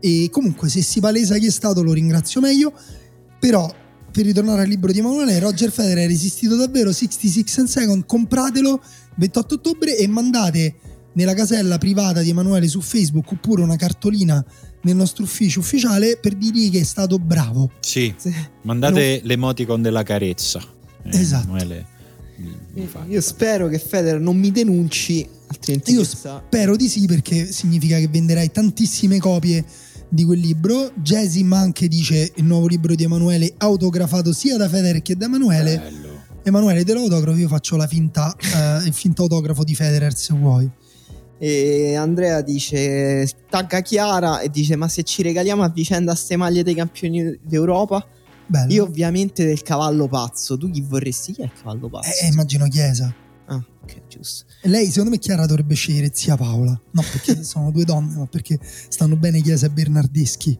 [0.00, 2.72] E comunque se si palesa chi è stato lo ringrazio meglio,
[3.38, 3.72] però
[4.10, 8.80] per ritornare al libro di Emanuele, Roger Federer è resistito davvero 66 and second, compratelo
[9.16, 10.74] 28 ottobre e mandate
[11.14, 14.44] nella casella privata di Emanuele su Facebook oppure una cartolina
[14.82, 17.72] nel nostro ufficio ufficiale per dirgli che è stato bravo.
[17.80, 18.14] Sì,
[18.62, 20.60] mandate l'emoticon della carezza.
[21.02, 21.48] Eh, Esatto.
[21.48, 21.86] Emanuele
[22.86, 27.50] fa- Io spero che Federer non mi denunci, altrimenti Io questa- spero di sì perché
[27.50, 29.64] significa che venderai tantissime copie
[30.08, 30.90] di quel libro.
[30.94, 35.78] Jasim anche dice il nuovo libro di Emanuele autografato sia da Federer che da Emanuele.
[35.78, 36.04] Bello.
[36.42, 40.32] Emanuele te lo autografo, io faccio la finta, eh, il finto autografo di Federer se
[40.34, 40.70] vuoi.
[41.38, 46.62] E Andrea dice tagga Chiara e dice ma se ci regaliamo a vicenda ste maglie
[46.62, 48.06] dei campioni d'Europa
[48.46, 48.72] Bello.
[48.72, 52.24] io ovviamente del cavallo pazzo tu chi vorresti chi è il cavallo pazzo?
[52.24, 53.12] Eh, immagino Chiesa.
[53.46, 56.70] ah ok giusto lei, secondo me, Chiara dovrebbe scegliere zia Paola.
[56.90, 60.58] No, perché sono due donne, ma perché stanno bene Chiesa e Bernardeschi.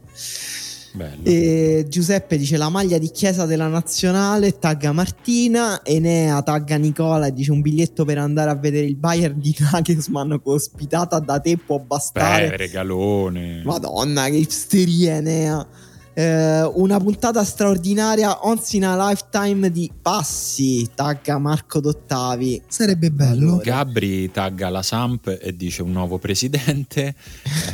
[0.92, 1.24] Bello.
[1.24, 7.34] e Giuseppe dice la maglia di chiesa della nazionale tagga Martina Enea tagga Nicola e
[7.34, 11.78] dice un biglietto per andare a vedere il Bayern di Nagelsmann ospitata da te può
[11.80, 13.62] bastare Beh, regalone.
[13.64, 15.66] Madonna, che isteria, Enea.
[16.18, 20.88] Eh, una puntata straordinaria, once in a lifetime di passi.
[20.94, 22.62] Tagga Marco Dottavi.
[22.66, 23.48] Sarebbe bello.
[23.48, 23.62] Allora.
[23.62, 27.14] Gabri tagga la Samp e dice un nuovo presidente.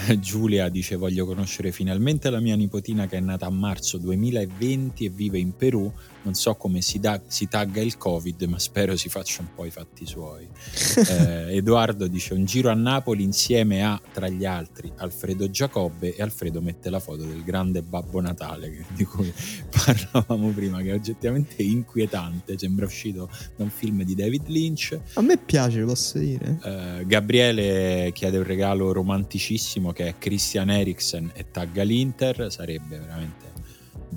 [0.08, 5.04] Eh, Giulia dice voglio conoscere finalmente la mia nipotina che è nata a marzo 2020
[5.04, 5.92] e vive in Perù.
[6.22, 9.64] Non so come si, da- si tagga il Covid, ma spero si faccia un po'
[9.64, 10.48] i fatti suoi.
[11.12, 16.22] Eh, Edoardo dice un giro a Napoli insieme a, tra gli altri, Alfredo Giacobbe e
[16.22, 19.32] Alfredo mette la foto del grande Babbo Natale di cui
[19.70, 22.56] parlavamo prima, che è oggettivamente inquietante.
[22.56, 24.98] Sembra uscito da un film di David Lynch.
[25.14, 26.58] A me piace, posso dire.
[26.62, 32.50] Eh, Gabriele chiede un regalo romanticissimo che è Christian Eriksen e tagga l'Inter.
[32.50, 33.51] Sarebbe veramente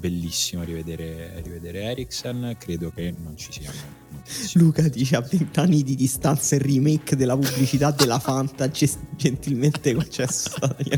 [0.05, 2.55] bellissimo rivedere, rivedere Eriksen.
[2.59, 4.59] Credo che non ci notizie.
[4.59, 10.51] Luca dice a 20 anni di distanza il remake della pubblicità della Fanta gentilmente concesso.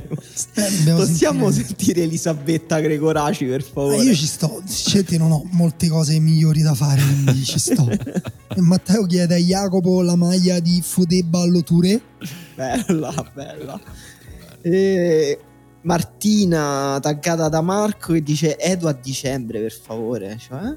[0.57, 3.97] Eh, Possiamo sentire- sentire Elisabetta Gregoraci per favore?
[3.97, 7.89] Eh, io ci sto, sinceramente non ho molte cose migliori da fare, quindi ci sto.
[8.57, 12.01] E Matteo chiede a Jacopo la maglia di Fodeba Alloture.
[12.55, 13.79] Bella, bella.
[14.61, 15.39] E
[15.87, 20.37] Martina taggata da Marco che dice Edo a dicembre per favore.
[20.37, 20.75] Cioè?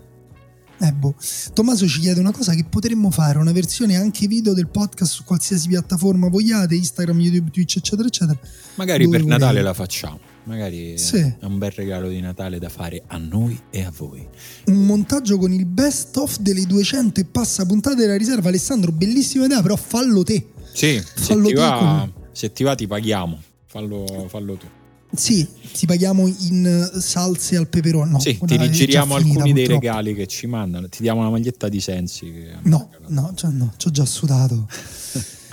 [0.83, 1.15] Eh, boh.
[1.53, 5.25] Tommaso ci chiede una cosa che potremmo fare, una versione anche video del podcast su
[5.25, 8.39] qualsiasi piattaforma vogliate, Instagram, YouTube, Twitch, eccetera, eccetera.
[8.77, 9.65] Magari Dove per Natale volete.
[9.67, 10.19] la facciamo.
[10.45, 11.19] Magari Sì.
[11.19, 14.27] è un bel regalo di Natale da fare a noi e a voi.
[14.67, 18.49] Un montaggio con il best of delle 200 e passa puntate della riserva.
[18.49, 20.47] Alessandro, bellissima idea, però fallo te.
[20.73, 23.43] Sì, se Fallo ti, tu va, con- se ti va ti paghiamo.
[23.67, 24.67] Fallo, fallo tu.
[25.13, 28.13] Sì, ti paghiamo in salse al peperone.
[28.13, 30.89] No, sì, ti rigiriamo alcuni dei regali che ci mandano.
[30.89, 32.33] Ti diamo una maglietta di Sensi.
[32.63, 34.69] No, no, cioè no, ci ho già sudato.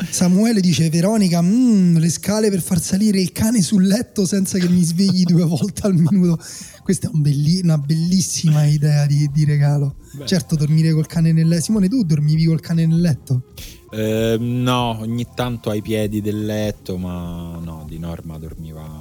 [0.09, 4.69] Samuele dice: Veronica, mm, le scale per far salire il cane sul letto senza che
[4.69, 6.39] mi svegli due volte al minuto.
[6.83, 9.95] Questa è un belli- una bellissima idea di, di regalo.
[10.13, 10.25] Beh.
[10.25, 11.63] Certo, dormire col cane nel letto.
[11.63, 13.41] Simone, tu dormivi col cane nel letto?
[13.89, 18.96] Eh, no, ogni tanto ai piedi del letto, ma no, di norma dormiva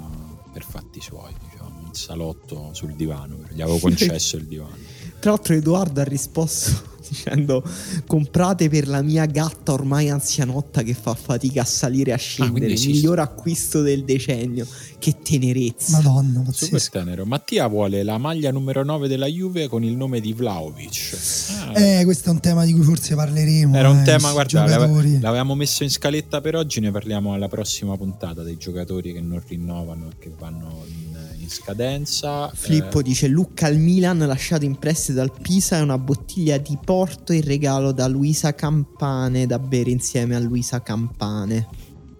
[0.76, 3.38] fatti suoi, diciamo, in salotto sul divano.
[3.50, 4.76] Gli avevo concesso il divano.
[5.18, 7.62] Tra l'altro, Edoardo ha risposto dicendo
[8.06, 12.18] comprate per la mia gatta ormai anzianotta che fa fatica a salire e a ah,
[12.18, 12.66] scendere.
[12.66, 14.66] Ah, il miglior acquisto del decennio.
[14.98, 16.00] Che tenerezza.
[16.00, 16.44] Madonna.
[16.50, 17.24] Super tenero.
[17.26, 21.16] Mattia vuole la maglia numero 9 della Juve con il nome di Vlaovic.
[21.50, 23.76] Ah, eh, questo è un tema di cui forse parleremo.
[23.76, 25.20] Era un eh, tema, guarda, giocatori.
[25.20, 29.42] l'avevamo messo in scaletta per oggi, ne parliamo alla prossima puntata dei giocatori che non
[29.46, 31.15] rinnovano e che vanno in
[31.46, 32.50] in scadenza.
[32.52, 33.02] Filippo eh.
[33.02, 37.42] dice: Lucca al Milan lasciato in prestito dal Pisa e una bottiglia di Porto in
[37.42, 41.66] regalo da Luisa Campane da bere insieme a Luisa Campane.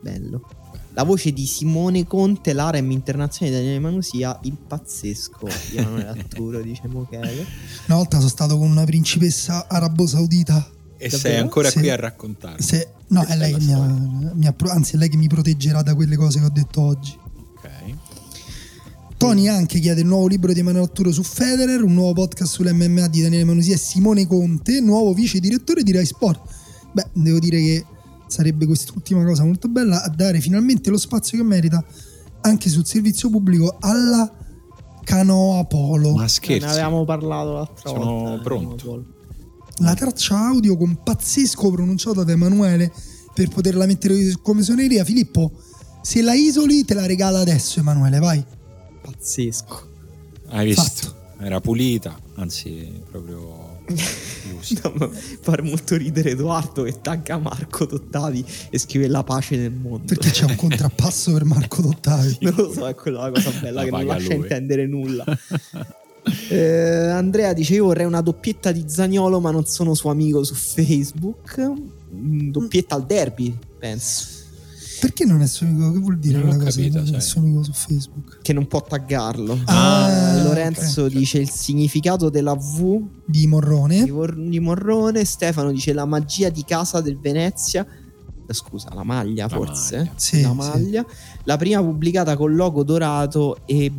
[0.01, 0.49] Bello.
[0.93, 6.62] La voce di Simone Conte, l'Arem internazionale di Daniele Manusia, il pazzesco di Emanuele Arturo,
[6.62, 7.45] dice Mochele.
[7.87, 10.70] Una volta sono stato con una principessa arabo-saudita.
[10.97, 11.18] E Davvero?
[11.18, 12.62] sei ancora se, qui a raccontare.
[12.62, 15.95] Se, no, è lei, mi ha, mi ha, anzi, è lei che mi proteggerà da
[15.95, 17.14] quelle cose che ho detto oggi.
[19.27, 23.09] Tony anche chiede il nuovo libro di Emanuele Arturo su Federer, un nuovo podcast sull'MMA
[23.09, 26.43] di Daniele Manusia e Simone Conte, nuovo vice direttore di Rai Sport.
[26.93, 27.85] Beh, devo dire che
[28.29, 31.85] sarebbe quest'ultima cosa molto bella a dare finalmente lo spazio che merita
[32.43, 34.33] anche sul servizio pubblico alla
[35.03, 36.14] Canoa Polo.
[36.14, 36.64] Ma scherzi.
[36.64, 38.29] Ne avevamo parlato l'altra Sono volta.
[38.29, 39.05] Sono pronto.
[39.79, 42.93] La traccia audio con pazzesco pronunciato da Emanuele
[43.35, 45.03] per poterla mettere come suoneria.
[45.03, 45.51] Filippo,
[46.01, 48.55] se la isoli te la regala adesso Emanuele, vai
[49.07, 49.88] pazzesco.
[50.48, 50.82] Hai visto?
[50.82, 51.24] Fatto.
[51.38, 53.74] Era pulita, anzi, proprio.
[54.82, 60.07] no, fare molto ridere Edoardo che tagga Marco Dottavi e scrive la pace nel mondo.
[60.07, 62.38] Perché c'è un contrappasso per Marco Dottavi.
[62.40, 64.42] non lo so, è quella la cosa bella la che non lascia lui.
[64.42, 65.24] intendere nulla.
[66.48, 70.54] eh, Andrea dice: Io vorrei una doppietta di Zagnolo, ma non sono suo amico su
[70.54, 71.61] Facebook.
[72.14, 73.00] Mm, doppietta mm.
[73.00, 74.36] al derby, penso.
[75.01, 75.92] Perché non è suo amico?
[75.92, 76.80] Che vuol dire non quella cosa?
[76.80, 78.38] Capito, non è suo amico su Facebook.
[78.42, 79.59] Che non può taggarlo.
[79.66, 81.18] Ah, Lorenzo okay.
[81.18, 84.05] dice il significato della V di Morrone.
[84.05, 85.24] Di, Vor- di, Morrone.
[85.24, 87.86] Stefano dice la magia di casa del Venezia.
[88.49, 89.97] Scusa, la maglia la forse.
[89.97, 90.12] Maglia.
[90.16, 91.05] Sì, la maglia.
[91.09, 91.16] Sì.
[91.44, 93.90] La prima pubblicata con logo dorato e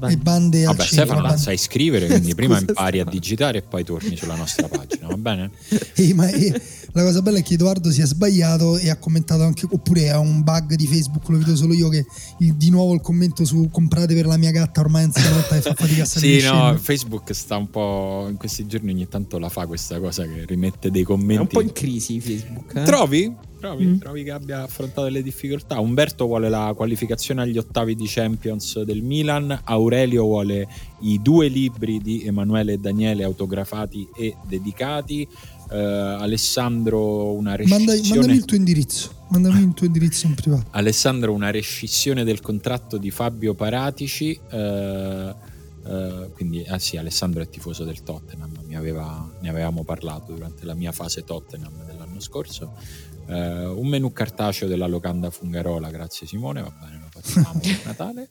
[0.00, 3.84] bandierine e bande Vabbè, Stefano non sai scrivere, quindi prima impari a digitare e poi
[3.84, 5.50] torni sulla nostra pagina, va bene?
[6.00, 6.60] E, ma, e,
[6.92, 10.16] la cosa bella è che Edoardo si è sbagliato e ha commentato anche, oppure è
[10.16, 12.06] un bug di Facebook, lo vedo solo io che
[12.38, 15.60] il, di nuovo il commento su comprate per la mia gatta ormai in anzianotta e
[15.60, 16.40] fa fatica a salire.
[16.40, 20.24] Sì, no, Facebook sta un po' in questi giorni ogni tanto la fa questa cosa
[20.24, 21.36] che rimette dei commenti.
[21.36, 22.74] È un po' in crisi Facebook.
[22.74, 22.82] Eh?
[22.84, 23.48] Trovi?
[23.60, 23.98] Trovi, mm.
[23.98, 25.78] trovi, che abbia affrontato le difficoltà.
[25.80, 30.66] Umberto vuole la qualificazione agli ottavi di Champions del Milan, Aurelio vuole
[31.00, 35.28] i due libri di Emanuele e Daniele autografati e dedicati.
[35.70, 40.66] Uh, Alessandro una rescissione Manda, mandami il tuo indirizzo mandami il tuo indirizzo in privato
[40.70, 47.48] Alessandro una rescissione del contratto di Fabio Paratici uh, uh, quindi ah sì Alessandro è
[47.48, 48.50] tifoso del Tottenham
[48.80, 52.72] aveva, ne avevamo parlato durante la mia fase Tottenham dell'anno scorso
[53.34, 58.28] un menù cartaceo della locanda Fungarola grazie Simone va bene lo facciamo a Natale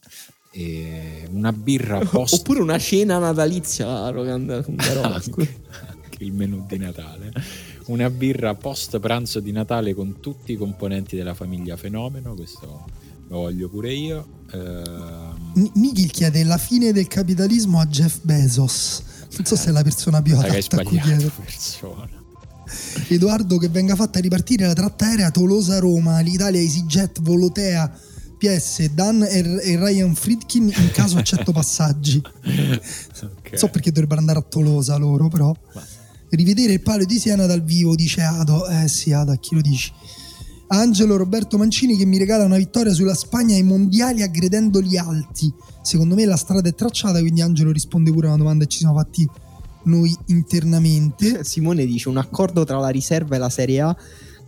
[0.52, 5.22] e una birra post oppure una cena natalizia alla locanda Fungarola
[6.20, 7.32] il menù di Natale.
[7.88, 12.86] Una birra post pranzo di Natale con tutti i componenti della famiglia Fenomeno, questo
[13.28, 14.44] lo voglio pure io.
[14.52, 15.70] Uh...
[15.74, 19.04] Nikhil chiede la fine del capitalismo a Jeff Bezos.
[19.38, 21.32] Non so se è la persona più adatta a cui chiede.
[21.36, 22.19] persona.
[23.08, 27.92] Edoardo che venga fatta ripartire la tratta aerea Tolosa-Roma, l'Italia EasyJet Volotea
[28.38, 29.42] PS Dan e,
[29.78, 32.22] Ryan Friedkin in caso accetto passaggi.
[32.44, 33.58] okay.
[33.58, 35.54] So perché dovrebbero andare a Tolosa loro, però.
[35.74, 35.84] Ma
[36.30, 38.68] rivedere il palio di Siena dal vivo, dice Ado.
[38.68, 39.92] Eh sì, Ado, a chi lo dici?
[40.72, 45.52] Angelo Roberto Mancini che mi regala una vittoria sulla Spagna ai mondiali aggredendo gli alti.
[45.82, 48.78] Secondo me la strada è tracciata, quindi Angelo risponde pure a una domanda che ci
[48.80, 49.28] siamo fatti
[49.84, 51.44] noi internamente.
[51.46, 53.98] Simone dice un accordo tra la riserva e la Serie A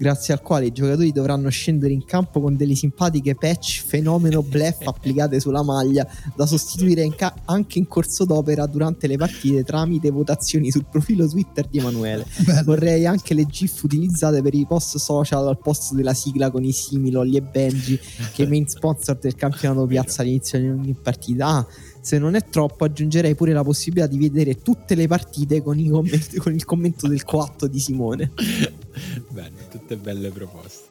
[0.01, 4.87] grazie al quale i giocatori dovranno scendere in campo con delle simpatiche patch fenomeno bluff
[4.87, 10.09] applicate sulla maglia da sostituire in ca- anche in corso d'opera durante le partite tramite
[10.09, 12.25] votazioni sul profilo Twitter di Emanuele.
[12.43, 12.63] Bello.
[12.63, 16.71] Vorrei anche le GIF utilizzate per i post social al posto della sigla con i
[16.71, 17.99] simili Olli e Benji
[18.33, 21.45] che i main sponsor del campionato piazza all'inizio di ogni partita.
[21.45, 21.67] Ah,
[22.01, 26.37] se non è troppo, aggiungerei pure la possibilità di vedere tutte le partite con, commenti,
[26.37, 28.31] con il commento del coatto di Simone.
[29.29, 30.89] Bene, tutte belle proposte.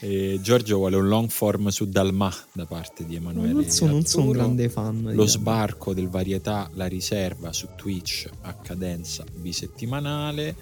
[0.00, 3.52] E Giorgio vuole un long form su Dalma da parte di Emanuele.
[3.52, 5.10] Non sono, non sono un grande fan.
[5.12, 10.56] Lo sbarco del varietà La Riserva su Twitch a cadenza bisettimanale.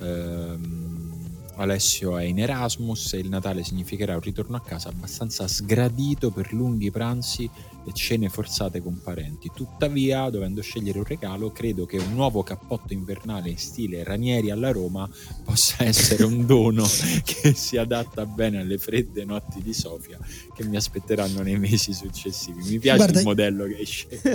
[0.00, 1.12] Ehm,
[1.56, 6.52] Alessio è in Erasmus e il Natale significherà un ritorno a casa abbastanza sgradito per
[6.52, 7.48] lunghi pranzi
[7.84, 9.50] e cene forzate con parenti.
[9.54, 14.70] Tuttavia, dovendo scegliere un regalo, credo che un nuovo cappotto invernale in stile Ranieri alla
[14.70, 15.08] Roma
[15.44, 16.84] possa essere un dono
[17.24, 20.18] che si adatta bene alle fredde notti di Sofia
[20.54, 22.62] che mi aspetteranno nei mesi successivi.
[22.70, 24.30] Mi piace Guarda- il modello che scelto.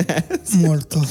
[0.57, 1.05] Molto.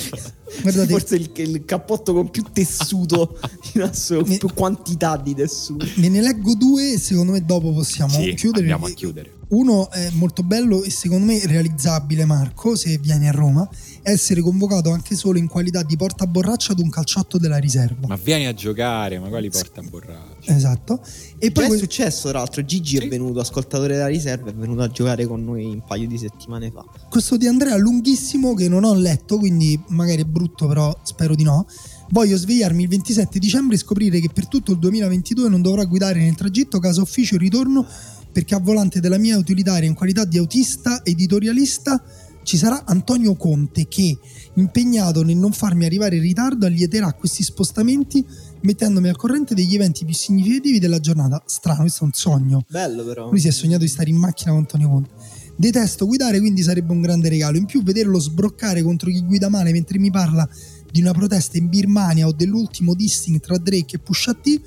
[0.63, 3.39] Guardate, Forse il, il cappotto con più tessuto
[3.75, 5.87] in assoluto, Mi- più quantità di tessuto.
[5.97, 8.61] ve ne leggo due e secondo me dopo possiamo Sì, chiudere.
[8.61, 9.33] andiamo a chiudere.
[9.49, 13.67] Uno è molto bello e secondo me realizzabile, Marco, se vieni a Roma,
[14.03, 18.07] essere convocato anche solo in qualità di portaborraccia ad un calciotto della riserva.
[18.09, 20.28] Ma vieni a giocare, ma quali porta a borraccia?
[20.45, 21.01] Esatto.
[21.39, 23.05] E Poi poi è successo, tra l'altro, Gigi Sì.
[23.05, 26.71] è venuto, ascoltatore della riserva, è venuto a giocare con noi un paio di settimane
[26.71, 26.85] fa.
[27.09, 31.43] questo di Andrea lunghissimo che non ho letto, quindi magari è brutto, però spero di
[31.43, 31.67] no.
[32.11, 36.21] Voglio svegliarmi il 27 dicembre e scoprire che per tutto il 2022 non dovrò guidare
[36.21, 37.87] nel tragitto casa ufficio e ritorno
[38.33, 42.03] perché a volante della mia utilitaria in qualità di autista editorialista
[42.45, 44.17] ci sarà Antonio Conte che,
[44.55, 48.25] impegnato nel non farmi arrivare in ritardo, allieterà questi spostamenti
[48.63, 51.43] mettendomi al corrente degli eventi più significativi della giornata.
[51.47, 52.65] Strano, questo è un sogno.
[52.69, 53.29] Bello però.
[53.31, 55.11] Lui si è sognato di stare in macchina con Antonio Conte.
[55.57, 57.57] Detesto guidare, quindi sarebbe un grande regalo.
[57.57, 60.49] In più, vederlo sbroccare contro chi guida male mentre mi parla
[60.91, 64.61] di una protesta in Birmania o dell'ultimo dissing tra Drake e Pusha T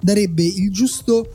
[0.00, 1.26] darebbe il giusto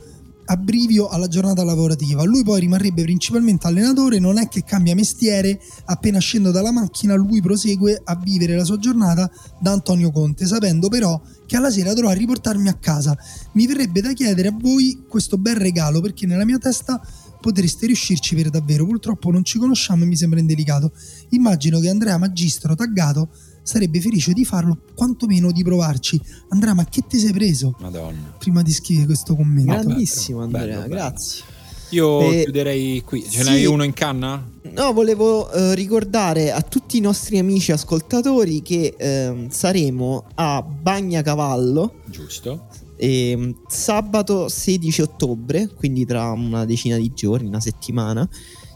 [0.50, 2.24] abbrivio alla giornata lavorativa.
[2.24, 7.40] Lui poi rimarrebbe principalmente allenatore, non è che cambia mestiere, appena scendo dalla macchina lui
[7.40, 9.30] prosegue a vivere la sua giornata
[9.60, 11.20] da Antonio Conte, sapendo però
[11.50, 13.18] che alla sera dovrò riportarmi a casa.
[13.54, 17.04] Mi verrebbe da chiedere a voi questo bel regalo perché nella mia testa
[17.40, 18.86] potreste riuscirci per davvero.
[18.86, 20.92] Purtroppo non ci conosciamo e mi sembra indelicato.
[21.30, 23.30] Immagino che Andrea Magistro taggato
[23.64, 26.22] sarebbe felice di farlo, quantomeno di provarci.
[26.50, 28.32] Andrea, ma che ti sei preso Madonna.
[28.38, 29.72] prima di scrivere questo commento?
[29.72, 30.94] Grandissimo bello, Andrea, bello.
[30.94, 31.44] grazie.
[31.90, 33.22] Io Eh, chiuderei qui.
[33.28, 33.44] Ce sì.
[33.44, 34.48] n'hai uno in canna?
[34.62, 41.94] No, volevo eh, ricordare a tutti i nostri amici ascoltatori che ehm, saremo a Bagnacavallo
[42.06, 42.66] Giusto.
[42.96, 48.28] ehm, sabato 16 ottobre, quindi tra una decina di giorni, una settimana,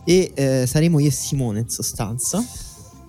[0.05, 2.45] e eh, saremo io e Simone in sostanza.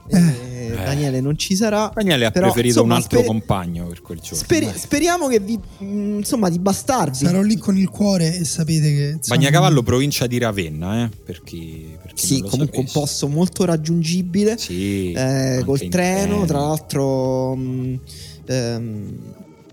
[0.07, 1.91] Eh, Daniele non ci sarà.
[1.93, 4.43] Daniele ha Però, preferito insomma, un altro sper- compagno per quel giorno.
[4.47, 4.71] dai.
[4.77, 7.15] speriamo che vi, mh, insomma, di bastarvi.
[7.25, 9.13] Sarò lì con il cuore e sapete che...
[9.17, 11.09] insomma, Bagnacavallo, provincia di Ravenna, eh?
[11.23, 12.99] Per chi, per chi Sì, non lo comunque un sapesse.
[12.99, 14.57] posto molto raggiungibile.
[14.57, 17.99] Sì, eh, col treno, tra l'altro mh,
[18.45, 19.17] ehm,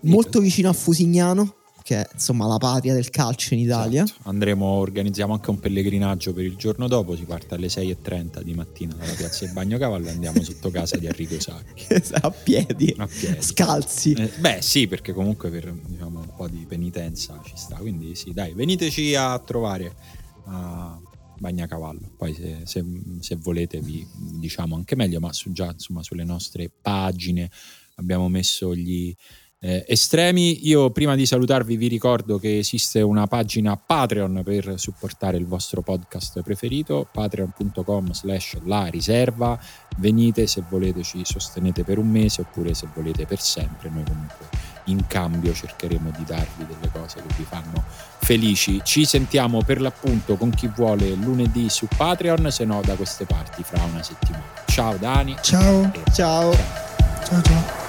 [0.03, 0.09] Sì.
[0.09, 4.05] molto vicino a Fusignano, che è insomma la patria del calcio in Italia.
[4.05, 4.29] Esatto.
[4.29, 7.17] Andremo, organizziamo anche un pellegrinaggio per il giorno dopo.
[7.17, 11.07] Si parte alle 6.30 di mattina dalla piazza del Bagnocavallo e andiamo sotto casa di
[11.07, 11.87] Enrico Sacchi.
[12.21, 13.43] a piedi, A piedi.
[13.43, 14.13] scalzi.
[14.13, 17.77] Eh, beh, sì, perché comunque per diciamo, un po' di penitenza ci sta.
[17.77, 19.95] Quindi sì, dai, veniteci a trovare
[20.47, 20.99] a
[21.39, 22.13] Bagnacavallo.
[22.17, 22.85] Poi se, se-
[23.21, 24.07] se volete vi
[24.39, 27.51] diciamo anche meglio, ma su, già insomma sulle nostre pagine
[27.97, 29.15] abbiamo messo gli
[29.65, 30.67] eh, estremi.
[30.67, 35.83] Io prima di salutarvi vi ricordo che esiste una pagina Patreon per supportare il vostro
[35.83, 39.59] podcast preferito, patreon.com slash la riserva.
[39.99, 43.89] Venite se volete ci sostenete per un mese oppure se volete per sempre.
[43.89, 47.85] Noi comunque in cambio cercheremo di darvi delle cose che vi fanno
[48.19, 48.81] felici.
[48.83, 53.63] Ci sentiamo per l'appunto con chi vuole lunedì su Patreon, se no da queste parti
[53.63, 54.43] fra una settimana.
[54.67, 55.37] Ciao Dani.
[55.41, 56.53] Ciao, E Ciao.
[57.25, 57.82] ciao, ciao.